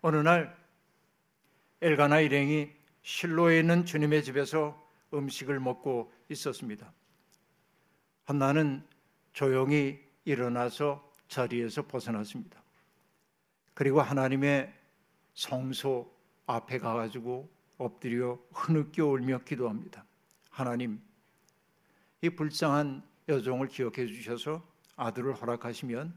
어느 0.00 0.16
날 0.16 0.56
엘가나 1.80 2.20
일행이 2.20 2.70
실로에 3.02 3.60
있는 3.60 3.84
주님의 3.84 4.24
집에서 4.24 4.80
음식을 5.12 5.60
먹고 5.60 6.12
있었습니다. 6.28 6.92
한나는 8.24 8.86
조용히 9.32 10.00
일어나서 10.24 11.10
자리에서 11.28 11.86
벗어났습니다. 11.86 12.62
그리고 13.74 14.00
하나님의 14.00 14.72
성소 15.34 16.12
앞에 16.46 16.78
가가지고 16.78 17.50
엎드려 17.78 18.38
흐느껴 18.52 19.06
울며 19.06 19.40
기도합니다. 19.44 20.04
하나님, 20.50 21.00
이 22.20 22.30
불쌍한 22.30 23.02
여종을 23.28 23.68
기억해 23.68 24.06
주셔서 24.06 24.62
아들을 25.02 25.34
허락하시면 25.34 26.14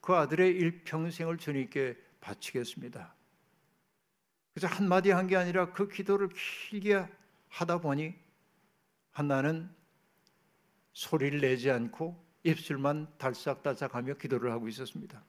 그 0.00 0.14
아들의 0.14 0.50
일평생을 0.56 1.38
주님께 1.38 1.96
바치겠습니다. 2.20 3.14
그래서 4.54 4.74
한마디 4.74 5.10
한 5.10 5.26
게 5.26 5.36
아니라 5.36 5.72
그 5.72 5.88
기도를 5.88 6.28
길게 6.70 7.06
하다 7.48 7.80
보니 7.80 8.14
한나는 9.12 9.70
소리를 10.92 11.40
내지 11.40 11.70
않고 11.70 12.24
입술만 12.42 13.08
달싹달싹하며 13.18 14.14
기도를 14.14 14.50
하고 14.52 14.68
있었습니다. 14.68 15.22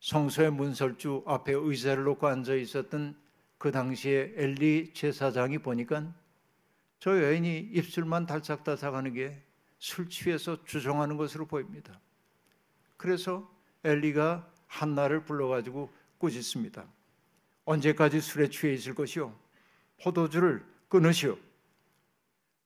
성소의 0.00 0.52
문설주 0.52 1.24
앞에 1.26 1.52
의자를 1.52 2.04
놓고 2.04 2.26
앉아 2.26 2.54
있었던 2.54 3.20
그 3.58 3.70
당시에 3.70 4.32
엘리 4.36 4.94
제사장이 4.94 5.58
보니까 5.58 6.14
저 6.98 7.22
여인이 7.22 7.58
입술만 7.72 8.26
달싹달싹하는 8.26 9.14
게 9.14 9.42
술 9.80 10.08
취해서 10.08 10.62
주정하는 10.64 11.16
것으로 11.16 11.46
보입니다. 11.46 11.98
그래서 12.96 13.50
엘리가 13.82 14.48
한나를 14.66 15.24
불러가지고 15.24 15.90
꾸짖습니다. 16.18 16.86
언제까지 17.64 18.20
술에 18.20 18.48
취해 18.50 18.74
있을 18.74 18.94
것이요? 18.94 19.34
포도주를 20.02 20.64
끊으시오. 20.88 21.38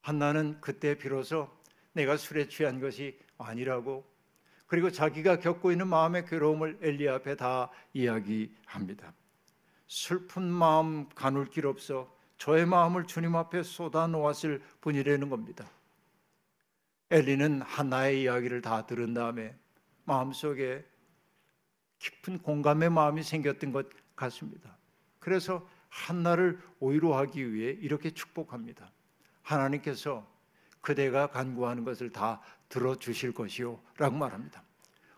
한나는 0.03 0.61
그때 0.61 0.99
비로소 0.99 1.49
내가 1.93 2.17
술에 2.17 2.49
취한 2.49 2.81
것이 2.81 3.19
아니라고 3.39 4.05
그리고 4.67 4.91
자기가 4.91 5.39
겪고 5.39 5.71
있는 5.71 5.87
마음의 5.87 6.27
괴로움을 6.27 6.79
엘리 6.83 7.09
앞에 7.09 7.37
다 7.37 7.71
이야기합니다. 7.93 9.15
슬픈 9.87 10.43
마음 10.51 11.09
가눌 11.11 11.49
길 11.49 11.67
없어 11.67 12.13
저의 12.39 12.67
마음을 12.67 13.07
주님 13.07 13.37
앞에 13.37 13.63
쏟아 13.63 14.09
놓았을 14.09 14.61
분이라는 14.81 15.31
겁니다. 15.31 15.71
엘리는 17.11 17.63
한나의 17.63 18.23
이야기를 18.23 18.63
다 18.63 18.87
들은 18.87 19.15
다음에 19.15 19.55
마음속에 20.05 20.85
깊은 21.99 22.39
공감의 22.39 22.91
마음이 22.91 23.23
생겼던 23.23 23.73
것 23.73 23.89
같습니다. 24.17 24.77
그래서 25.19 25.67
한나를 25.89 26.61
오히로하기 26.81 27.53
위해 27.53 27.77
이렇게 27.81 28.11
축복합니다. 28.11 28.91
하나님께서 29.43 30.27
그대가 30.81 31.29
간구하는 31.29 31.85
것을 31.85 32.11
다 32.11 32.41
들어주실 32.69 33.33
것이요. 33.33 33.81
라고 33.97 34.17
말합니다. 34.17 34.63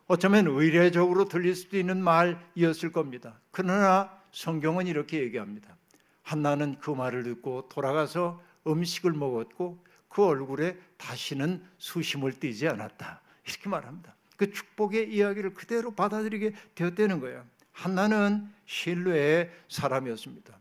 어쩌면 0.07 0.47
의례적으로 0.47 1.25
들릴 1.25 1.57
수도 1.57 1.77
있는 1.77 2.03
말이었을 2.03 2.93
겁니다. 2.93 3.41
그러나 3.51 4.17
성경은 4.31 4.87
이렇게 4.87 5.21
얘기합니다. 5.21 5.77
한나는 6.23 6.79
그 6.79 6.91
말을 6.91 7.25
듣고 7.25 7.69
돌아가서 7.69 8.41
음식을 8.67 9.13
먹었고 9.13 9.85
그 10.09 10.25
얼굴에 10.25 10.79
다시는 10.97 11.63
수심을 11.79 12.39
띠지 12.39 12.69
않았다. 12.69 13.21
이렇게 13.47 13.69
말합니다. 13.69 14.15
그 14.37 14.53
축복의 14.53 15.13
이야기를 15.13 15.55
그대로 15.55 15.95
받아들이게 15.95 16.53
되었다는 16.75 17.21
거예요. 17.21 17.47
한나는 17.73 18.51
신뢰의 18.67 19.51
사람이었습니다. 19.69 20.59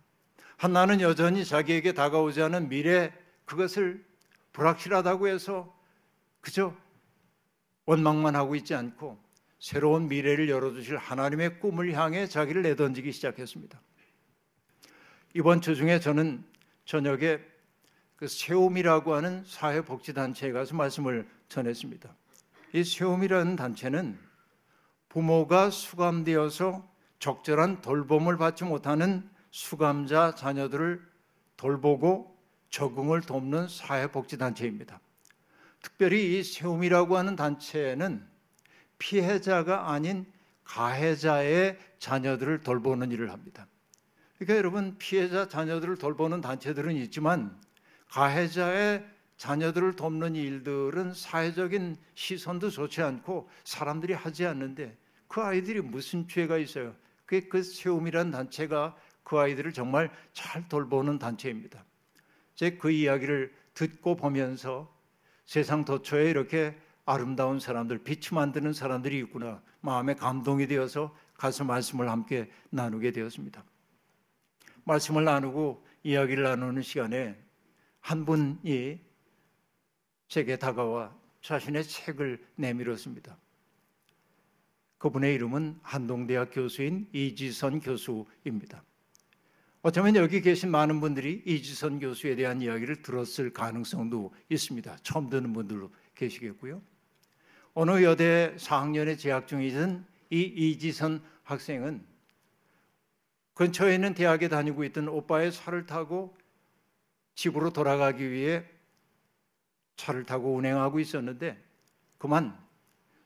한나는 0.57 1.01
여전히 1.01 1.43
자기에게 1.45 1.93
다가오지 1.93 2.41
않은 2.41 2.69
미래 2.69 3.13
그것을 3.45 4.03
불확실하다고 4.53 5.27
해서 5.27 5.75
그저 6.41 6.75
원망만 7.85 8.35
하고 8.35 8.55
있지 8.55 8.73
않고 8.73 9.19
새로운 9.59 10.07
미래를 10.07 10.49
열어주실 10.49 10.97
하나님의 10.97 11.59
꿈을 11.59 11.93
향해 11.93 12.27
자기를 12.27 12.61
내던지기 12.61 13.11
시작했습니다. 13.11 13.81
이번 15.33 15.61
주 15.61 15.75
중에 15.75 15.99
저는 15.99 16.43
저녁에 16.85 17.39
그 18.15 18.28
세움이라고 18.28 19.13
하는 19.13 19.43
사회복지단체에 19.45 20.51
가서 20.51 20.75
말씀을 20.75 21.28
전했습니다. 21.49 22.15
이 22.73 22.84
세움이라는 22.84 23.56
단체는 23.56 24.17
부모가 25.10 25.69
수감되어서 25.69 26.88
적절한 27.19 27.82
돌봄을 27.82 28.38
받지 28.38 28.63
못하는 28.63 29.30
수감자 29.51 30.36
자녀들을 30.36 31.01
돌보고 31.58 32.38
적응을 32.69 33.21
돕는 33.21 33.67
사회복지단체입니다. 33.69 34.99
특별히 35.82 36.38
이 36.38 36.43
세움이라고 36.43 37.17
하는 37.17 37.36
단체는 37.36 38.25
피해자가 38.97 39.91
아닌 39.91 40.25
가해자의 40.63 41.78
자녀들을 41.99 42.62
돌보는 42.62 43.12
일을 43.12 43.32
합니다. 43.32 43.67
그러니까 44.38 44.58
여러분 44.58 44.97
피해자 44.97 45.47
자녀들을 45.47 45.97
돌보는 45.97 46.41
단체들은 46.41 46.95
있지만 46.97 47.58
가해자의 48.09 49.05
자녀들을 49.37 49.95
돕는 49.95 50.35
일들은 50.35 51.13
사회적인 51.13 51.97
시선도 52.13 52.69
좋지 52.69 53.01
않고 53.01 53.49
사람들이 53.63 54.13
하지 54.13 54.45
않는데 54.45 54.97
그 55.27 55.41
아이들이 55.41 55.81
무슨 55.81 56.27
죄가 56.27 56.57
있어요? 56.57 56.95
그게 57.25 57.47
그 57.47 57.61
세움이라는 57.63 58.31
단체가 58.31 58.95
그 59.23 59.37
아이들을 59.39 59.73
정말 59.73 60.11
잘 60.33 60.67
돌보는 60.69 61.19
단체입니다. 61.19 61.83
제 62.55 62.77
그 62.77 62.89
이야기를 62.91 63.53
듣고 63.73 64.15
보면서 64.15 64.93
세상 65.45 65.83
도처에 65.83 66.29
이렇게 66.29 66.79
아름다운 67.05 67.59
사람들, 67.59 67.99
빛이 67.99 68.29
만드는 68.33 68.73
사람들이 68.73 69.17
있구나. 69.19 69.61
마음에 69.81 70.15
감동이 70.15 70.65
되어서 70.67 71.15
가서 71.37 71.63
말씀을 71.65 72.09
함께 72.09 72.49
나누게 72.69 73.11
되었습니다. 73.11 73.63
말씀을 74.85 75.25
나누고 75.25 75.85
이야기를 76.03 76.43
나누는 76.43 76.81
시간에 76.81 77.37
한 78.05 78.23
분이 78.23 78.99
제게 80.27 80.57
다가와 80.57 81.11
자신의 81.41 81.85
책을 81.85 82.45
내밀었습니다. 82.53 83.35
그분의 84.99 85.33
이름은 85.33 85.79
한동대학 85.81 86.51
교수인 86.51 87.09
이지선 87.13 87.79
교수입니다. 87.79 88.83
어쩌면 89.81 90.15
여기 90.17 90.41
계신 90.41 90.69
많은 90.69 90.99
분들이 90.99 91.41
이지선 91.47 91.99
교수에 91.99 92.35
대한 92.35 92.61
이야기를 92.61 93.01
들었을 93.01 93.51
가능성도 93.51 94.35
있습니다. 94.49 94.97
처음 95.01 95.31
듣는 95.31 95.53
분들도 95.53 95.91
계시겠고요. 96.13 96.83
어느 97.73 98.03
여대 98.03 98.53
4학년에 98.57 99.17
재학 99.17 99.47
중이던 99.47 100.05
이 100.29 100.41
이지선 100.41 101.23
학생은 101.41 102.05
근처에 103.55 103.95
있는 103.95 104.13
대학에 104.13 104.47
다니고 104.47 104.83
있던 104.83 105.07
오빠의 105.07 105.51
차를 105.51 105.87
타고 105.87 106.37
집으로 107.35 107.71
돌아가기 107.71 108.31
위해 108.31 108.65
차를 109.97 110.25
타고 110.25 110.55
운행하고 110.55 110.99
있었는데 110.99 111.61
그만 112.17 112.57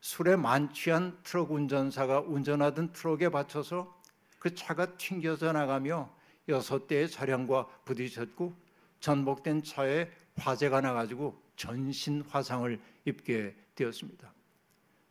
술에 0.01 0.35
만취한 0.35 1.19
트럭 1.23 1.51
운전사가 1.51 2.21
운전하던 2.21 2.93
트럭에 2.93 3.29
받쳐서 3.29 3.99
그 4.39 4.55
차가 4.55 4.97
튕겨져 4.97 5.51
나가며 5.51 6.13
여섯 6.47 6.87
대의 6.87 7.09
차량과 7.09 7.67
부딪혔고 7.85 8.55
전복된 8.99 9.63
차에 9.63 10.09
화재가 10.37 10.81
나가지고 10.81 11.41
전신 11.55 12.21
화상을 12.21 12.79
입게 13.05 13.55
되었습니다. 13.75 14.33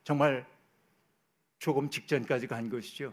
정말 0.05 0.47
조금 1.59 1.91
직전까지 1.91 2.47
간 2.47 2.69
것이죠. 2.71 3.13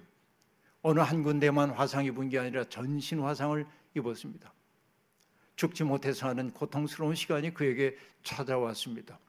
어느 0.81 0.99
한 0.99 1.23
군데만 1.23 1.71
화상 1.71 2.05
입은 2.05 2.29
게 2.29 2.39
아니라 2.39 2.63
전신 2.65 3.19
화상을 3.19 3.65
입었습니다. 3.95 4.53
죽지 5.55 5.83
못해서 5.83 6.27
하는 6.27 6.51
고통스러운 6.51 7.15
시간이 7.15 7.53
그에게 7.53 7.97
찾아왔습니다. 8.23 9.19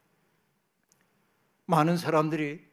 많은 1.66 1.96
사람들이 1.96 2.64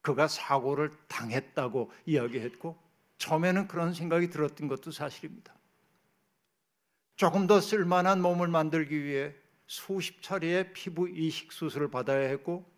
그가 0.00 0.28
사고를 0.28 0.90
당했다고 1.08 1.90
이야기했고 2.06 2.76
처음에는 3.18 3.68
그런 3.68 3.94
생각이 3.94 4.30
들었던 4.30 4.68
것도 4.68 4.90
사실입니다. 4.90 5.54
조금 7.16 7.46
더 7.46 7.60
쓸만한 7.60 8.20
몸을 8.20 8.48
만들기 8.48 9.04
위해 9.04 9.34
수십 9.66 10.22
차례의 10.22 10.72
피부 10.72 11.08
이식 11.08 11.52
수술을 11.52 11.88
받아야 11.90 12.28
했고 12.28 12.68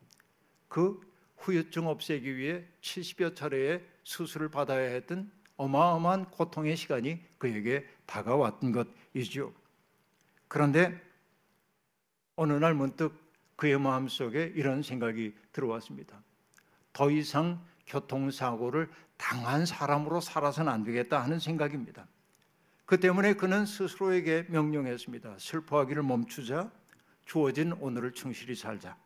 그 0.69 1.01
후유증 1.39 1.87
없애기 1.87 2.37
위해 2.37 2.65
70여 2.83 3.35
차례의 3.35 3.85
수술을 4.05 4.51
받아야 4.51 4.91
했던 4.91 5.31
어마어마한 5.57 6.31
고통의 6.31 6.77
시간이 6.77 7.21
그에게 7.39 7.87
다가왔던 8.07 8.73
것이죠. 9.15 9.53
그런데 10.55 10.97
어느 12.37 12.53
날 12.53 12.75
문득 12.75 13.13
그의 13.57 13.77
마음 13.77 14.07
속에 14.07 14.53
이런 14.55 14.85
생각이 14.85 15.35
들어왔습니다. 15.51 16.23
더 16.93 17.11
이상 17.11 17.61
교통사고를 17.89 18.89
당한 19.17 19.67
사람으로 19.67 20.21
살아서는 20.21 20.73
안 20.73 20.85
되겠다 20.85 21.21
하는 21.21 21.41
생각입니다. 21.41 22.07
그 22.87 23.01
때문에 23.01 23.35
그는 23.35 23.67
스스로에게 23.67 24.47
명령했습니다. 24.49 25.39
슬퍼하기를 25.41 26.05
멈추자, 26.05 26.71
주어진 27.25 27.73
오늘을 27.73 28.13
충실히 28.13 28.55
살자. 28.55 28.97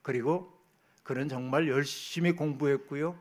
그리고 0.00 0.58
그는 1.02 1.28
정말 1.28 1.68
열심히 1.68 2.32
공부했고요. 2.32 3.14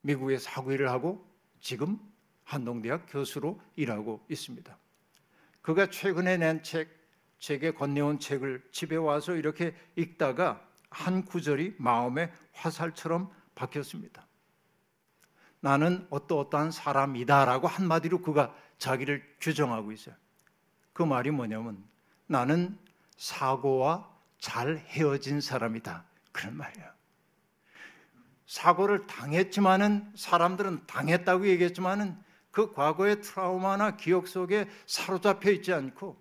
미국에 0.00 0.38
사고 0.38 0.72
일을 0.72 0.90
하고 0.90 1.24
지금 1.60 2.00
한동대학 2.42 3.06
교수로 3.08 3.60
일하고 3.76 4.26
있습니다. 4.28 4.76
그가 5.66 5.90
최근에 5.90 6.36
낸 6.36 6.62
책, 6.62 6.88
제게 7.40 7.72
건네온 7.72 8.20
책을 8.20 8.68
집에 8.70 8.94
와서 8.94 9.34
이렇게 9.34 9.74
읽다가 9.96 10.64
한 10.90 11.24
구절이 11.24 11.74
마음의 11.78 12.32
화살처럼 12.52 13.32
박혔습니다. 13.56 14.24
나는 15.58 16.06
어떠어떠한 16.10 16.70
사람이다라고 16.70 17.66
한마디로 17.66 18.22
그가 18.22 18.54
자기를 18.78 19.24
규정하고 19.40 19.90
있어요. 19.90 20.14
그 20.92 21.02
말이 21.02 21.32
뭐냐면 21.32 21.82
나는 22.28 22.78
사고와 23.16 24.08
잘 24.38 24.76
헤어진 24.76 25.40
사람이다. 25.40 26.04
그런 26.30 26.56
말이에요. 26.56 26.88
사고를 28.46 29.08
당했지만은 29.08 30.12
사람들은 30.14 30.86
당했다고 30.86 31.48
얘기했지만은 31.48 32.24
그 32.56 32.72
과거의 32.72 33.20
트라우마나 33.20 33.98
기억 33.98 34.26
속에 34.26 34.66
사로잡혀 34.86 35.50
있지 35.50 35.74
않고 35.74 36.16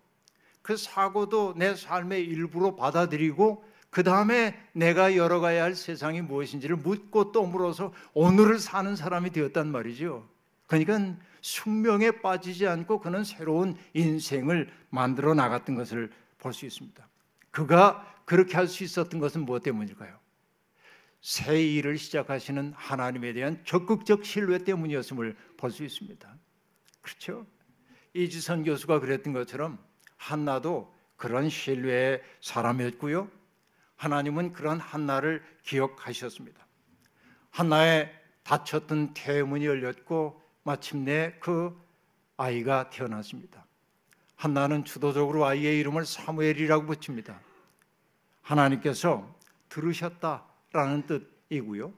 그 0.61 0.75
사고도 0.75 1.53
내 1.55 1.75
삶의 1.75 2.25
일부로 2.25 2.75
받아들이고 2.75 3.63
그 3.89 4.03
다음에 4.03 4.59
내가 4.73 5.15
열어가야 5.15 5.63
할 5.63 5.75
세상이 5.75 6.23
무엇인지를 6.23 6.75
묻고 6.75 7.31
또 7.31 7.45
물어서 7.45 7.93
오늘을 8.13 8.59
사는 8.59 8.97
사람이 8.97 9.29
되었단 9.29 9.71
말이죠. 9.71 10.27
그러니까 10.67 11.15
숙명에 11.39 12.11
빠지지 12.19 12.67
않고 12.67 12.99
그는 12.99 13.23
새로운 13.23 13.77
인생을 13.93 14.69
만들어 14.89 15.33
나갔던 15.35 15.75
것을 15.75 16.11
볼 16.37 16.51
수 16.51 16.65
있습니다. 16.65 17.07
그가 17.51 18.13
그렇게 18.25 18.57
할 18.57 18.67
수 18.67 18.83
있었던 18.83 19.21
것은 19.21 19.45
무엇 19.45 19.63
때문일까요? 19.63 20.24
새 21.25 21.59
일을 21.59 21.97
시작하시는 21.97 22.73
하나님에 22.75 23.33
대한 23.33 23.59
적극적 23.65 24.23
신뢰 24.23 24.59
때문이었음을 24.59 25.35
볼 25.57 25.71
수 25.71 25.83
있습니다. 25.83 26.37
그렇죠? 27.01 27.47
이지선 28.13 28.63
교수가 28.63 28.99
그랬던 28.99 29.33
것처럼 29.33 29.79
한나도 30.17 30.93
그런 31.15 31.49
신뢰의 31.49 32.21
사람이었고요. 32.41 33.27
하나님은 33.95 34.53
그런 34.53 34.79
한나를 34.79 35.43
기억하셨습니다. 35.63 36.63
한나의 37.49 38.13
닫혔던 38.43 39.15
태문이 39.15 39.65
열렸고 39.65 40.39
마침내 40.61 41.33
그 41.39 41.75
아이가 42.37 42.91
태어났습니다. 42.91 43.65
한나는 44.35 44.85
주도적으로 44.85 45.43
아이의 45.47 45.79
이름을 45.79 46.05
사무엘이라고 46.05 46.85
붙입니다. 46.85 47.39
하나님께서 48.43 49.35
들으셨다 49.69 50.53
라는 50.75 51.03
뜻이고요. 51.07 51.93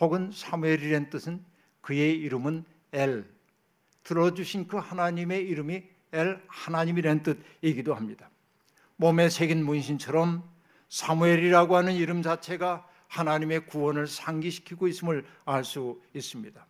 혹은 0.00 0.30
사무엘이라는 0.32 1.10
뜻은 1.10 1.44
그의 1.80 2.18
이름은 2.18 2.64
엘 2.92 3.24
들어주신 4.04 4.68
그 4.68 4.76
하나님의 4.76 5.46
이름이 5.48 5.82
엘 6.12 6.42
하나님이라는 6.46 7.22
뜻이기도 7.22 7.94
합니다. 7.94 8.30
몸에 8.96 9.28
새긴 9.28 9.64
문신처럼 9.64 10.42
사무엘이라고 10.88 11.76
하는 11.76 11.94
이름 11.94 12.22
자체가 12.22 12.86
하나님의 13.08 13.66
구원을 13.66 14.06
상기시키고 14.06 14.88
있음을 14.88 15.24
알 15.44 15.64
수 15.64 16.00
있습니다. 16.14 16.66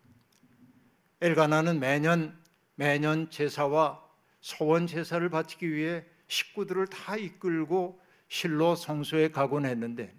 엘가나는 1.20 1.80
매년 1.80 2.38
매년 2.76 3.28
제사와 3.30 4.00
소원 4.40 4.86
제사를 4.86 5.28
바치기 5.28 5.72
위해 5.72 6.04
식구들을 6.28 6.86
다 6.86 7.16
이끌고 7.16 8.00
실로 8.28 8.76
성소에 8.76 9.30
가곤 9.30 9.66
했는데 9.66 10.14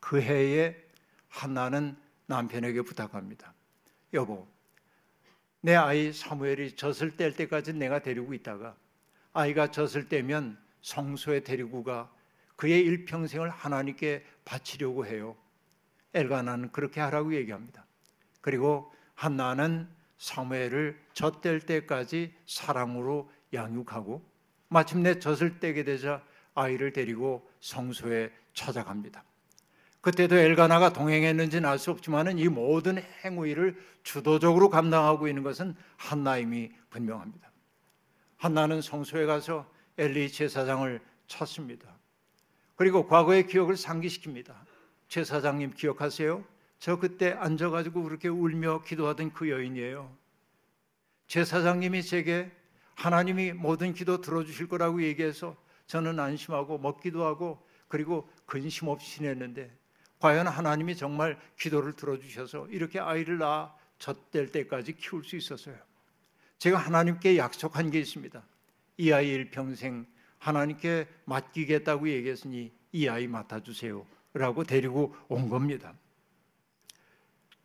그 0.00 0.20
해에 0.20 0.76
한나는 1.32 1.96
남편에게 2.26 2.82
부탁합니다. 2.82 3.54
여보, 4.12 4.46
내 5.62 5.74
아이 5.74 6.12
사무엘이 6.12 6.76
젖을 6.76 7.16
뗄 7.16 7.34
때까지 7.34 7.72
내가 7.72 8.00
데리고 8.00 8.34
있다가 8.34 8.76
아이가 9.32 9.70
젖을 9.70 10.08
떼면 10.08 10.58
성소에 10.82 11.40
데리고 11.40 11.82
가 11.82 12.12
그의 12.56 12.80
일평생을 12.82 13.48
하나님께 13.48 14.26
바치려고 14.44 15.06
해요. 15.06 15.34
엘가나는 16.12 16.70
그렇게 16.70 17.00
하라고 17.00 17.34
얘기합니다. 17.34 17.86
그리고 18.42 18.92
한나는 19.14 19.88
사무엘을 20.18 21.00
젖될 21.14 21.60
때까지 21.60 22.34
사랑으로 22.46 23.32
양육하고 23.54 24.22
마침내 24.68 25.18
젖을 25.18 25.60
떼게 25.60 25.84
되자 25.84 26.22
아이를 26.54 26.92
데리고 26.92 27.50
성소에 27.60 28.30
찾아갑니다. 28.52 29.24
그때도 30.02 30.36
엘가나가 30.36 30.92
동행했는지는 30.92 31.68
알 31.68 31.78
수 31.78 31.92
없지만 31.92 32.36
이 32.36 32.48
모든 32.48 32.98
행위를 33.24 33.76
주도적으로 34.02 34.68
감당하고 34.68 35.28
있는 35.28 35.44
것은 35.44 35.76
한나임이 35.96 36.72
분명합니다. 36.90 37.50
한나는 38.36 38.82
성소에 38.82 39.26
가서 39.26 39.70
엘리 39.96 40.32
제사장을 40.32 41.00
찾습니다. 41.28 41.88
그리고 42.74 43.06
과거의 43.06 43.46
기억을 43.46 43.76
상기시킵니다. 43.76 44.52
제사장님 45.06 45.74
기억하세요? 45.74 46.44
저 46.80 46.98
그때 46.98 47.32
앉아가지고 47.32 48.02
그렇게 48.02 48.26
울며 48.26 48.82
기도하던 48.82 49.32
그 49.32 49.50
여인이에요. 49.50 50.12
제사장님이 51.28 52.02
제게 52.02 52.50
하나님이 52.96 53.52
모든 53.52 53.94
기도 53.94 54.20
들어주실 54.20 54.68
거라고 54.68 55.00
얘기해서 55.04 55.56
저는 55.86 56.18
안심하고 56.18 56.78
먹기도 56.78 57.24
하고 57.24 57.64
그리고 57.86 58.28
근심 58.46 58.88
없이 58.88 59.18
지냈는데 59.18 59.81
과연 60.22 60.46
하나님이 60.46 60.94
정말 60.94 61.36
기도를 61.58 61.94
들어주셔서 61.94 62.68
이렇게 62.68 63.00
아이를 63.00 63.38
낳아 63.38 63.74
젖될 63.98 64.52
때까지 64.52 64.92
키울 64.92 65.24
수 65.24 65.34
있었어요. 65.34 65.74
제가 66.58 66.78
하나님께 66.78 67.36
약속한 67.38 67.90
게 67.90 67.98
있습니다. 67.98 68.40
이 68.98 69.10
아이 69.10 69.30
일평생 69.30 70.06
하나님께 70.38 71.08
맡기겠다고 71.24 72.08
얘기했으니 72.08 72.70
이 72.92 73.08
아이 73.08 73.26
맡아주세요. 73.26 74.06
라고 74.34 74.62
데리고 74.62 75.12
온 75.26 75.48
겁니다. 75.48 75.92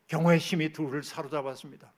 경외심이 0.07 0.73
둘을 0.73 1.03
사로잡았습니다. 1.03 1.93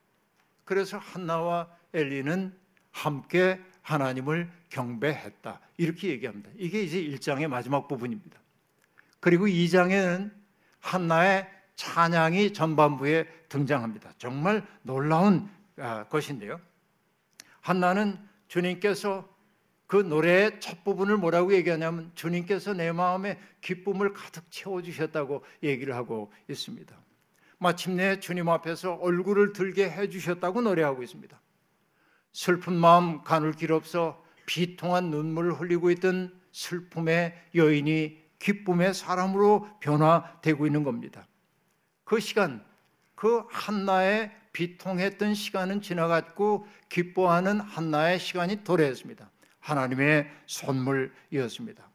그래서 0.65 0.97
한나와 0.97 1.73
엘리는 1.93 2.53
함께 2.91 3.61
하나님을 3.81 4.51
경배했다. 4.67 5.61
이렇게 5.77 6.09
얘기합니다. 6.09 6.49
이게 6.57 6.83
이제 6.83 7.01
1장의 7.01 7.47
마지막 7.47 7.87
부분입니다. 7.87 8.37
그리고 9.21 9.47
2장에는 9.47 10.38
한나의 10.79 11.49
찬양이 11.75 12.53
전반부에 12.53 13.25
등장합니다. 13.47 14.13
정말 14.17 14.65
놀라운 14.81 15.49
아, 15.77 16.05
것인데요. 16.05 16.59
한나는 17.61 18.17
주님께서 18.47 19.27
그 19.87 19.95
노래의 19.95 20.59
첫 20.59 20.83
부분을 20.83 21.17
뭐라고 21.17 21.53
얘기하냐면 21.53 22.11
주님께서 22.13 22.73
내 22.73 22.91
마음에 22.91 23.39
기쁨을 23.61 24.13
가득 24.13 24.43
채워 24.51 24.81
주셨다고 24.81 25.43
얘기를 25.63 25.95
하고 25.95 26.31
있습니다. 26.47 26.95
마침내 27.57 28.19
주님 28.19 28.49
앞에서 28.49 28.93
얼굴을 28.95 29.53
들게 29.53 29.89
해 29.89 30.09
주셨다고 30.09 30.61
노래하고 30.61 31.01
있습니다. 31.01 31.39
슬픈 32.31 32.73
마음 32.73 33.23
가눌 33.23 33.53
길 33.53 33.71
없어 33.71 34.23
비통한 34.45 35.09
눈물을 35.09 35.53
흘리고 35.53 35.91
있던 35.91 36.39
슬픔의 36.51 37.35
여인이 37.55 38.28
기쁨의 38.39 38.93
사람으로 38.93 39.67
변화되고 39.79 40.65
있는 40.65 40.83
겁니다. 40.83 41.27
그 42.03 42.19
시간, 42.19 42.65
그 43.15 43.43
한나의 43.49 44.31
비통했던 44.53 45.35
시간은 45.35 45.81
지나갔고 45.81 46.65
기뻐하는 46.87 47.59
한나의 47.59 48.19
시간이 48.19 48.63
도래했습니다. 48.63 49.29
하나님의 49.59 50.29
선물이었습니다. 50.47 51.87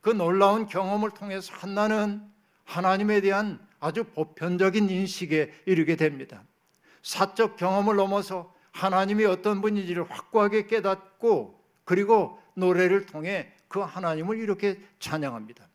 그 0.00 0.10
놀라운 0.10 0.66
경험을 0.66 1.10
통해서 1.10 1.52
한나는 1.54 2.22
하나님에 2.64 3.20
대한 3.20 3.58
아주 3.80 4.04
보편적인 4.04 4.88
인식에 4.90 5.52
이르게 5.66 5.96
됩니다. 5.96 6.44
사적 7.02 7.56
경험을 7.56 7.96
넘어서 7.96 8.54
하나님이 8.72 9.24
어떤 9.24 9.60
분인지를 9.60 10.08
확고하게 10.10 10.66
깨닫고 10.66 11.60
그리고 11.84 12.38
노래를 12.54 13.06
통해 13.06 13.52
그 13.72 13.80
하나님을 13.80 14.38
이렇게 14.38 14.80
찬양합니다. 15.00 15.66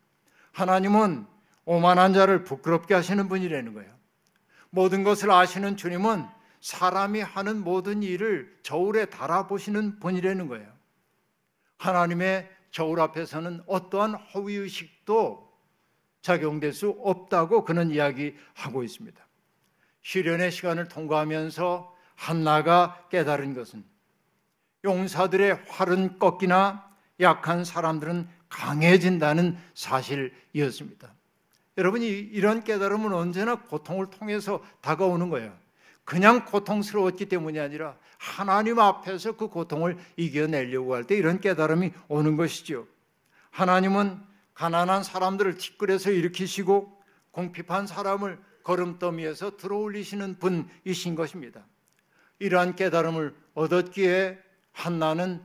하나님은 0.52 1.26
오만한 1.66 2.14
자를 2.14 2.44
부끄럽게 2.44 2.94
하시는 2.94 3.28
분이라는 3.28 3.74
거예요. 3.74 3.92
모든 4.70 5.02
것을 5.02 5.30
아시는 5.30 5.76
주님은 5.76 6.26
사람이 6.60 7.20
하는 7.20 7.62
모든 7.62 8.02
일을 8.02 8.58
저울에 8.62 9.06
달아보시는 9.06 10.00
분이라는 10.00 10.48
거예요. 10.48 10.72
하나님의 11.76 12.50
저울 12.70 13.00
앞에서는 13.00 13.62
어떠한 13.66 14.14
허위의식도 14.14 15.48
작용될 16.22 16.72
수 16.72 16.90
없다고 17.02 17.64
그는 17.64 17.90
이야기하고 17.90 18.82
있습니다. 18.82 19.26
시련의 20.02 20.50
시간을 20.50 20.88
통과하면서 20.88 21.94
한나가 22.14 23.06
깨달은 23.10 23.54
것은 23.54 23.84
용사들의 24.84 25.64
활은 25.68 26.18
꺾이나 26.18 26.87
약한 27.20 27.64
사람들은 27.64 28.28
강해진다는 28.48 29.56
사실이었습니다. 29.74 31.12
여러분이 31.76 32.08
이런 32.08 32.64
깨달음은 32.64 33.12
언제나 33.12 33.56
고통을 33.56 34.10
통해서 34.10 34.62
다가오는 34.80 35.28
거예요. 35.30 35.56
그냥 36.04 36.46
고통스러웠기 36.46 37.26
때문이 37.26 37.60
아니라 37.60 37.96
하나님 38.16 38.78
앞에서 38.78 39.36
그 39.36 39.48
고통을 39.48 39.98
이겨내려고 40.16 40.94
할 40.94 41.04
때 41.04 41.16
이런 41.16 41.40
깨달음이 41.40 41.92
오는 42.08 42.36
것이죠. 42.36 42.86
하나님은 43.50 44.18
가난한 44.54 45.04
사람들을 45.04 45.58
티끌에서 45.58 46.10
일으키시고 46.10 47.00
공핍한 47.30 47.86
사람을 47.86 48.38
걸음더미에서 48.64 49.56
들어올리시는 49.56 50.38
분이신 50.38 51.14
것입니다. 51.14 51.64
이러한 52.38 52.74
깨달음을 52.74 53.34
얻었기에 53.54 54.38
한나는 54.72 55.42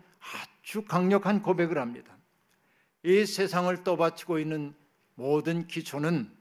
아주 0.64 0.86
강력한 0.86 1.42
고백을 1.42 1.78
합니다. 1.78 2.18
이 3.04 3.26
세상을 3.26 3.84
떠받치고 3.84 4.40
있는 4.40 4.74
모든 5.16 5.68
기초는 5.68 6.32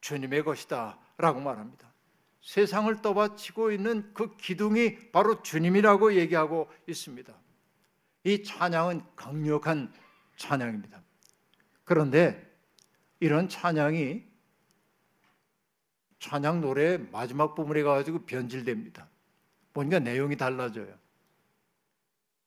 주님의 0.00 0.44
것이다 0.44 0.98
라고 1.18 1.40
말합니다. 1.40 1.92
세상을 2.40 3.02
떠받치고 3.02 3.70
있는 3.70 4.12
그 4.14 4.34
기둥이 4.38 5.12
바로 5.12 5.42
주님이라고 5.42 6.14
얘기하고 6.14 6.70
있습니다. 6.88 7.34
이 8.24 8.42
찬양은 8.42 9.02
강력한 9.14 9.92
찬양입니다. 10.36 11.02
그런데 11.84 12.50
이런 13.20 13.48
찬양이 13.48 14.24
찬양 16.18 16.62
노래 16.62 16.96
마지막 16.96 17.54
부분에 17.54 17.82
가지고 17.82 18.24
변질됩니다. 18.24 19.06
뭔가 19.74 19.98
내용이 19.98 20.36
달라져요. 20.36 20.98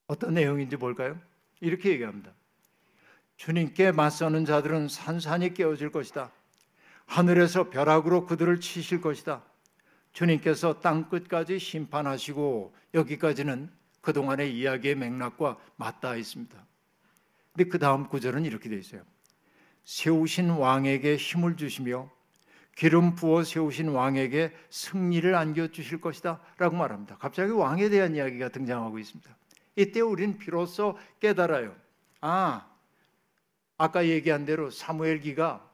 어떤 0.07 0.33
내용인지 0.33 0.77
볼까요? 0.77 1.19
이렇게 1.59 1.89
얘기합니다. 1.91 2.31
주님께 3.37 3.91
맞서는 3.91 4.45
자들은 4.45 4.87
산산이 4.87 5.53
깨어질 5.53 5.91
것이다. 5.91 6.31
하늘에서 7.05 7.69
벼락으로 7.69 8.25
그들을 8.25 8.59
치실 8.59 9.01
것이다. 9.01 9.43
주님께서 10.13 10.79
땅 10.79 11.09
끝까지 11.09 11.59
심판하시고 11.59 12.75
여기까지는 12.93 13.69
그동안의 14.01 14.55
이야기의 14.57 14.95
맥락과 14.95 15.57
맞닿아 15.75 16.15
있습니다. 16.15 16.65
근데 17.53 17.69
그 17.69 17.79
다음 17.79 18.07
구절은 18.07 18.45
이렇게 18.45 18.69
되어 18.69 18.77
있어요. 18.77 19.01
세우신 19.85 20.49
왕에게 20.51 21.17
힘을 21.17 21.57
주시며 21.57 22.09
기름 22.75 23.15
부어 23.15 23.43
세우신 23.43 23.89
왕에게 23.89 24.53
승리를 24.69 25.35
안겨 25.35 25.67
주실 25.67 26.01
것이다 26.01 26.39
라고 26.57 26.75
말합니다. 26.75 27.17
갑자기 27.17 27.51
왕에 27.51 27.89
대한 27.89 28.15
이야기가 28.15 28.49
등장하고 28.49 28.99
있습니다. 28.99 29.35
이때 29.75 30.01
우리는 30.01 30.37
비로소 30.37 30.97
깨달아요. 31.19 31.75
아, 32.21 32.67
아까 33.77 34.07
얘기한 34.07 34.45
대로 34.45 34.69
사무엘기가 34.69 35.69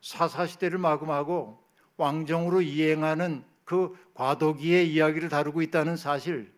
사사 0.00 0.46
시대를 0.46 0.78
마감하고 0.78 1.62
왕정으로 1.96 2.62
이행하는 2.62 3.44
그 3.64 3.96
과도기의 4.14 4.92
이야기를 4.92 5.28
다루고 5.28 5.62
있다는 5.62 5.96
사실, 5.96 6.52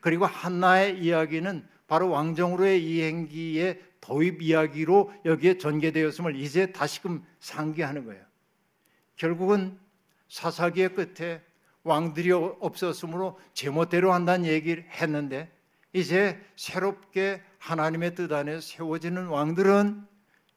그리고 0.00 0.24
한나의 0.24 0.98
이야기는 0.98 1.66
바로 1.86 2.10
왕정으로의 2.10 2.84
이행기의 2.84 3.82
도입 4.00 4.42
이야기로 4.42 5.12
여기에 5.24 5.58
전개되었음을 5.58 6.36
이제 6.36 6.72
다시금 6.72 7.24
상기하는 7.40 8.04
거예요. 8.04 8.24
결국은 9.16 9.78
사사기의 10.28 10.94
끝에 10.94 11.42
왕들이 11.82 12.32
없었으므로 12.32 13.38
제멋대로 13.52 14.12
한다는 14.12 14.46
얘기를 14.46 14.84
했는데 14.90 15.52
이제 15.96 16.38
새롭게 16.56 17.42
하나님의 17.58 18.14
뜻 18.14 18.30
안에 18.30 18.60
세워지는 18.60 19.28
왕들은 19.28 20.06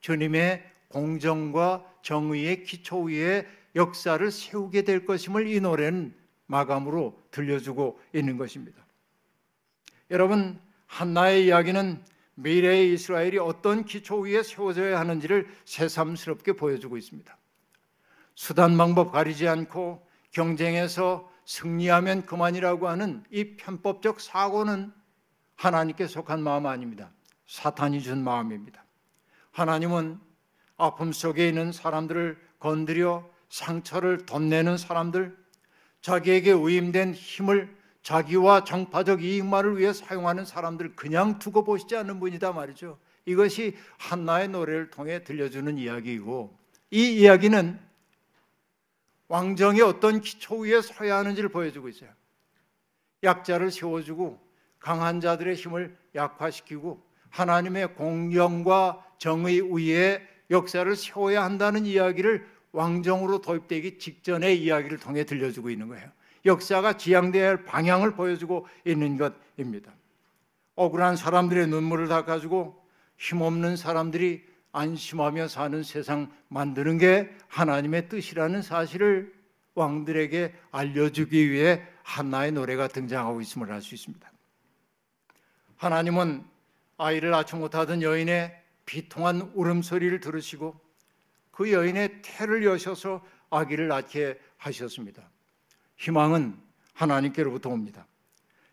주님의 0.02 0.69
공정과 0.89 1.86
정의의 2.02 2.63
기초 2.65 3.04
위에 3.04 3.47
역사를 3.73 4.30
세우게 4.30 4.82
될 4.82 5.06
것임을 5.06 5.47
이 5.47 5.62
노래는 5.62 6.13
마감으로 6.47 7.23
들려주고 7.32 8.02
있는 8.13 8.36
것입니다. 8.36 8.86
여러분, 10.12 10.60
한나의 10.88 11.45
이야기는 11.45 12.04
미래의 12.36 12.91
이스라엘이 12.91 13.38
어떤 13.38 13.86
기초 13.86 14.19
위에 14.19 14.43
세워져야 14.43 14.99
하는지를 14.99 15.47
새삼스럽게 15.63 16.54
보여주고 16.54 16.97
있습니다. 16.97 17.38
수단 18.36 18.78
방법 18.78 19.13
가리지 19.13 19.47
않고 19.47 20.06
경쟁에서 20.32 21.32
승리하면 21.45 22.25
그만이라고 22.25 22.89
하는 22.89 23.23
이 23.32 23.56
편법적 23.56 24.19
사고는 24.19 24.98
하나님께 25.60 26.08
속한 26.08 26.41
마음 26.41 26.65
아닙니다. 26.67 27.12
사탄이 27.45 28.02
준 28.02 28.24
마음입니다. 28.24 28.86
하나님은 29.52 30.17
아픔 30.78 31.12
속에 31.12 31.50
있는 31.50 31.74
사람들을 31.74 32.39
건드려 32.60 33.30
상처를 33.50 34.26
덧내는 34.26 34.78
사람들, 34.78 35.38
자기에게 36.00 36.54
위임된 36.54 37.13
힘을 37.13 37.76
자기와 38.04 38.63
정파적 38.63 39.22
이익만을 39.22 39.78
위해 39.78 39.91
사용하는 39.91 40.45
사람들 40.45 40.95
그냥 40.95 41.39
두고 41.39 41.65
보시지 41.65 41.98
않는 41.98 42.22
분이다 42.22 42.54
말이죠. 42.54 42.98
이것이 43.26 43.76
한나의 43.98 44.48
노래를 44.48 44.89
통해 44.89 45.26
들려주는 45.26 45.78
이야기이고 45.78 46.58
이 46.91 47.19
이야기는 47.19 47.78
왕정이 49.28 49.82
어떤 49.82 50.22
기초 50.22 50.60
위에 50.60 50.82
서야 50.82 51.17
하는지를 51.17 51.50
보여주고 51.50 51.89
있어요. 51.89 52.12
약자를 53.24 53.72
세워주고 53.72 54.48
강한 54.80 55.22
자들의 55.22 55.56
힘을 55.56 55.96
약화시키고 56.15 57.04
하나님의 57.30 57.96
공경과 57.96 59.06
정의 59.18 59.62
위에 59.62 60.22
역사를 60.50 60.96
세워야 60.96 61.44
한다는 61.44 61.86
이야기를 61.86 62.46
왕정으로 62.72 63.42
도입되기 63.42 64.00
직전의 64.00 64.62
이야기를 64.62 65.00
통해 65.00 65.24
들려주고 65.24 65.70
있는 65.70 65.88
거예요. 65.89 66.10
역사가 66.46 66.98
지향되어야 66.98 67.50
할 67.50 67.65
방향을 67.65 68.15
보여주고 68.15 68.68
있는 68.86 69.18
것입니다. 69.18 69.92
억울한 70.76 71.18
사람들의 71.18 71.68
눈물을 71.68 72.08
닦아주고 72.08 72.82
힘없는 73.18 73.76
사람들이 73.76 74.48
안심하며 74.72 75.48
사는 75.48 75.84
세상 75.84 76.32
만드는 76.48 77.00
게 77.00 77.30
하나님의 77.48 78.08
뜻이라는 78.08 78.62
사실을 78.62 79.34
왕들에게 79.76 80.54
알려주기 80.72 81.52
위해 81.52 81.82
한나의 82.04 82.52
노래가 82.54 82.88
등장하고 82.88 83.42
있음을 83.42 83.72
알 83.72 83.82
수 83.82 83.96
있습니다. 83.96 84.32
하나님은 85.80 86.46
아이를 86.98 87.30
낳지 87.30 87.56
못하던 87.56 88.02
여인의 88.02 88.54
비통한 88.86 89.52
울음소리를 89.56 90.20
들으시고 90.20 90.78
그 91.52 91.72
여인의 91.72 92.22
태를 92.22 92.65
여셔서 92.65 93.26
아기를 93.50 93.88
낳게 93.88 94.38
하셨습니다. 94.58 95.30
희망은 95.96 96.60
하나님께로부터 96.94 97.70
옵니다. 97.70 98.06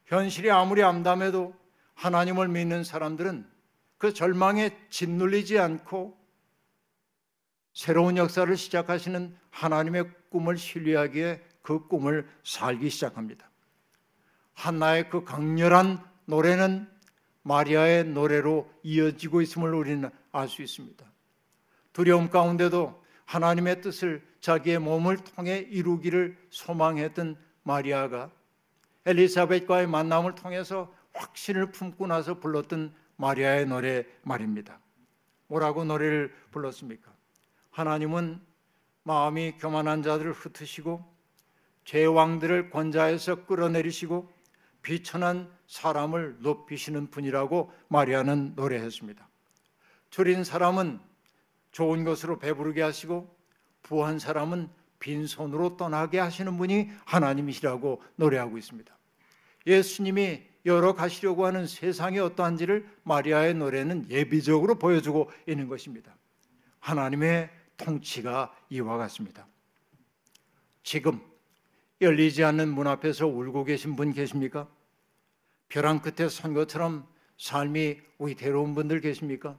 현실이 0.07 0.51
아무리 0.51 0.83
암담해도 0.83 1.55
하나님을 1.95 2.49
믿는 2.49 2.83
사람들은 2.83 3.49
그 3.99 4.13
절망에 4.13 4.77
짓눌리지 4.91 5.61
않고 5.61 6.19
새로운 7.73 8.17
역사를 8.17 8.55
시작하시는 8.57 9.37
하나님의 9.51 10.11
꿈을 10.31 10.59
신뢰하기에 10.59 11.45
그 11.63 11.87
꿈을 11.87 12.29
살기 12.43 12.91
시작합니다. 12.91 13.49
한나의 14.55 15.09
그 15.09 15.23
강렬한 15.23 16.05
노래는 16.25 16.96
마리아의 17.47 18.07
노래로 18.07 18.69
이어지고 18.83 19.41
있음을 19.41 19.73
우리는 19.73 20.11
알 20.33 20.49
수 20.49 20.63
있습니다. 20.63 21.07
두려움 21.93 22.29
가운데도 22.29 23.01
하나님의 23.25 23.83
뜻을 23.83 24.27
자기의 24.41 24.81
몸을 24.81 25.19
통해 25.19 25.59
이루기를 25.59 26.37
소망했던 26.51 27.37
마리아가 27.63 28.33
엘리사벳과의 29.07 29.87
만남을 29.87 30.35
통해서 30.35 30.93
확신을 31.15 31.71
품고 31.71 32.09
나서 32.09 32.41
불렀던 32.41 32.93
마리아의 33.15 33.67
노래 33.67 34.05
말입니다. 34.23 34.81
뭐라고 35.47 35.85
노래를 35.85 36.35
불렀습니까? 36.51 37.13
하나님은 37.71 38.41
마음이 39.05 39.53
교만한 39.59 40.03
자들을 40.03 40.33
흩으시고 40.33 41.05
제왕들을 41.85 42.71
권자에서 42.71 43.47
끌어내리시고 43.47 44.29
비천한 44.83 45.56
사람을 45.67 46.37
높이시는 46.41 47.11
분이라고 47.11 47.73
마리아는 47.89 48.55
노래했습니다. 48.55 49.29
줄인 50.11 50.45
사람은 50.45 51.01
좋은 51.73 52.05
것으로 52.05 52.39
배부르게 52.39 52.83
하시고 52.83 53.35
부한 53.83 54.19
사람은 54.19 54.69
빈손으로 54.99 55.77
떠나게 55.77 56.19
하시는 56.19 56.57
분이 56.57 56.91
하나님이시라고 57.05 58.03
노래하고 58.17 58.59
있습니다. 58.59 58.97
예수님이 59.67 60.43
열어가시려고 60.65 61.47
하는 61.47 61.67
세상이 61.67 62.19
어떠한지를 62.19 62.89
마리아의 63.05 63.55
노래는 63.55 64.11
예비적으로 64.11 64.77
보여주고 64.77 65.31
있는 65.47 65.69
것입니다. 65.69 66.17
하나님의 66.81 67.51
통치가 67.77 68.55
이와 68.71 68.97
같습니다. 68.97 69.47
지금 70.83 71.21
열리지 72.01 72.45
않는 72.45 72.69
문 72.69 72.87
앞에서 72.87 73.27
울고 73.27 73.65
계신 73.65 73.97
분 73.97 74.13
계십니까? 74.13 74.69
벼랑 75.69 76.01
끝에 76.01 76.29
선 76.29 76.55
것처럼 76.55 77.07
삶이 77.39 77.99
위태로운 78.19 78.75
분들 78.75 79.01
계십니까? 79.01 79.59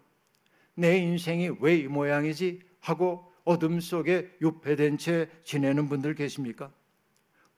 내 0.76 0.98
인생이 0.98 1.52
왜 1.60 1.80
이 1.80 1.88
모양이지? 1.88 2.62
하고 2.80 3.32
어둠 3.43 3.80
속에 3.80 4.38
유폐된 4.41 4.98
채 4.98 5.30
지내는 5.43 5.89
분들 5.89 6.15
계십니까? 6.15 6.72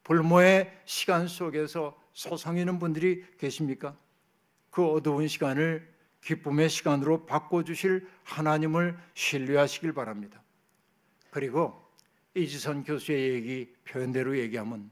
불모의 0.03 0.71
시간 0.85 1.27
속에서 1.27 1.99
소성이는 2.13 2.79
분들이 2.79 3.23
계십니까? 3.37 3.95
그 4.69 4.85
어두운 4.85 5.27
시간을 5.27 5.87
기쁨의 6.23 6.69
시간으로 6.69 7.25
바꿔주실 7.25 8.07
하나님을 8.23 8.97
신뢰하시길 9.13 9.93
바랍니다. 9.93 10.41
그리고 11.31 11.81
이지선 12.35 12.83
교수의 12.83 13.33
얘기 13.33 13.73
표현대로 13.85 14.37
얘기하면 14.37 14.89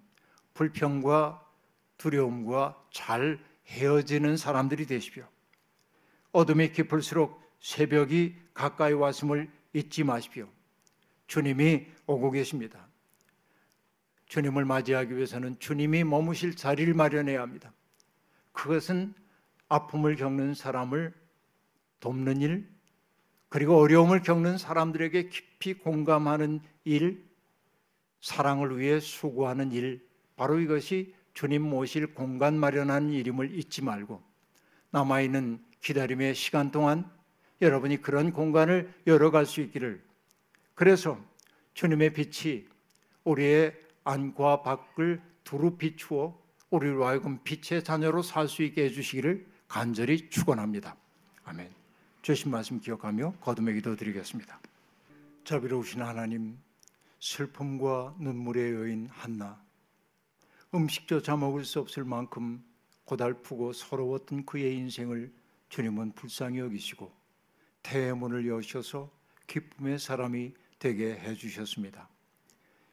불평과 0.54 1.44
두려움과 1.98 2.82
잘 2.92 3.40
헤어지는 3.68 4.38
사람들이 4.38 4.86
되십시오. 4.86 5.28
어둠이 6.32 6.72
깊을수록 6.72 7.42
새벽이 7.60 8.36
가까이 8.54 8.94
왔음을 8.94 9.50
잊지 9.74 10.04
마십시오. 10.04 10.48
주님이 11.28 11.88
오고 12.06 12.32
계십니다. 12.32 12.88
주님을 14.28 14.66
맞이하기 14.66 15.16
위해서는 15.16 15.58
주님이 15.60 16.04
머무실 16.04 16.56
자리를 16.56 16.94
마련해야 16.94 17.42
합니다. 17.42 17.74
그것은 18.52 19.14
아픔을 19.70 20.16
겪는 20.16 20.54
사람을 20.54 21.14
돕는 22.00 22.42
일, 22.42 22.70
그리고 23.50 23.78
어려움을 23.78 24.22
겪는 24.22 24.58
사람들에게 24.58 25.30
깊이 25.30 25.74
공감하는 25.74 26.60
일, 26.84 27.26
사랑을 28.22 28.78
위해 28.78 29.00
수고하는 29.00 29.72
일, 29.72 30.06
바로 30.36 30.60
이것이 30.60 31.16
주님 31.38 31.62
모실 31.62 32.16
공간 32.16 32.58
마련하는 32.58 33.12
일임을 33.12 33.56
잊지 33.60 33.84
말고 33.84 34.24
남아있는 34.90 35.64
기다림의 35.82 36.34
시간 36.34 36.72
동안 36.72 37.08
여러분이 37.62 38.02
그런 38.02 38.32
공간을 38.32 38.92
열어갈 39.06 39.46
수 39.46 39.62
있기를 39.62 40.04
그래서 40.74 41.24
주님의 41.76 42.14
빛이 42.14 42.66
우리의 43.24 43.80
안과 44.04 44.64
밖을 44.64 45.22
두루 45.44 45.78
비추어 45.78 46.36
우리로 46.72 47.06
하여금 47.06 47.40
빛의 47.44 47.84
자녀로 47.84 48.24
살 48.24 48.48
수 48.48 48.64
있게 48.64 48.86
해주시기를 48.86 49.46
간절히 49.68 50.32
축원합니다. 50.32 50.96
아멘. 51.44 51.70
주신 52.24 52.50
말씀 52.50 52.80
기억하며 52.80 53.36
거듭의 53.42 53.76
기도 53.76 53.96
드리겠습니다. 53.96 54.60
자비로우신 55.44 56.02
하나님, 56.02 56.58
슬픔과 57.20 58.16
눈물의 58.18 58.74
여인 58.74 59.08
한나, 59.12 59.67
음식조차 60.74 61.38
먹을 61.38 61.64
수 61.64 61.80
없을 61.80 62.04
만큼 62.04 62.64
고달프고 63.06 63.72
서러웠던 63.74 64.46
그의 64.46 64.76
인생을 64.76 65.34
주님은 65.70 66.14
불쌍히 66.14 66.60
여기시고 66.60 67.12
태의 67.84 68.16
문을 68.16 68.48
여셔서 68.48 69.10
기쁨의 69.48 69.98
사람이 69.98 70.54
되게 70.78 71.14
해주셨습니다. 71.14 72.10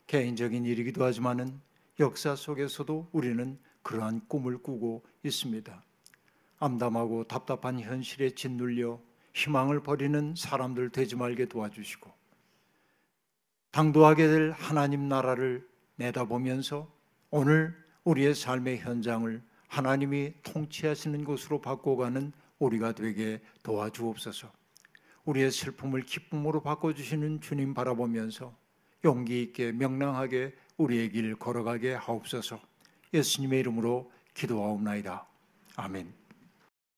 개인적인 0.06 0.64
일이기도 0.64 1.04
하지만은 1.04 1.60
역사 1.98 2.37
속에서도 2.37 3.08
우리는 3.12 3.58
그러한 3.82 4.26
꿈을 4.28 4.58
꾸고 4.58 5.04
있습니다. 5.24 5.82
암담하고 6.58 7.24
답답한 7.24 7.80
현실에 7.80 8.30
짓눌려 8.30 9.00
희망을 9.34 9.82
버리는 9.82 10.34
사람들 10.37 10.90
되지 10.90 11.16
말게 11.16 11.46
도와주시고 11.46 12.12
당도하게 13.72 14.28
될 14.28 14.50
하나님 14.52 15.08
나라를 15.08 15.68
내다보면서 15.96 16.93
오늘 17.37 17.75
우리의 18.05 18.33
삶의 18.33 18.79
현장을 18.79 19.42
하나님이 19.66 20.35
통치하시는 20.44 21.25
곳으로 21.25 21.61
바꿔가는 21.61 22.33
우리가 22.61 22.92
되게 22.92 23.40
도와주옵소서. 23.64 24.53
우리의 25.25 25.51
슬픔을 25.51 26.03
기쁨으로 26.03 26.62
바꿔주시는 26.62 27.40
주님 27.40 27.75
바라보면서 27.75 28.57
용기 29.05 29.42
있게 29.42 29.73
명랑하게 29.73 30.55
우리의 30.77 31.11
길 31.11 31.35
걸어가게 31.35 31.94
하옵소서. 31.94 32.61
예수님의 33.12 33.59
이름으로 33.59 34.12
기도하옵나이다. 34.35 35.27
아멘. 35.75 36.23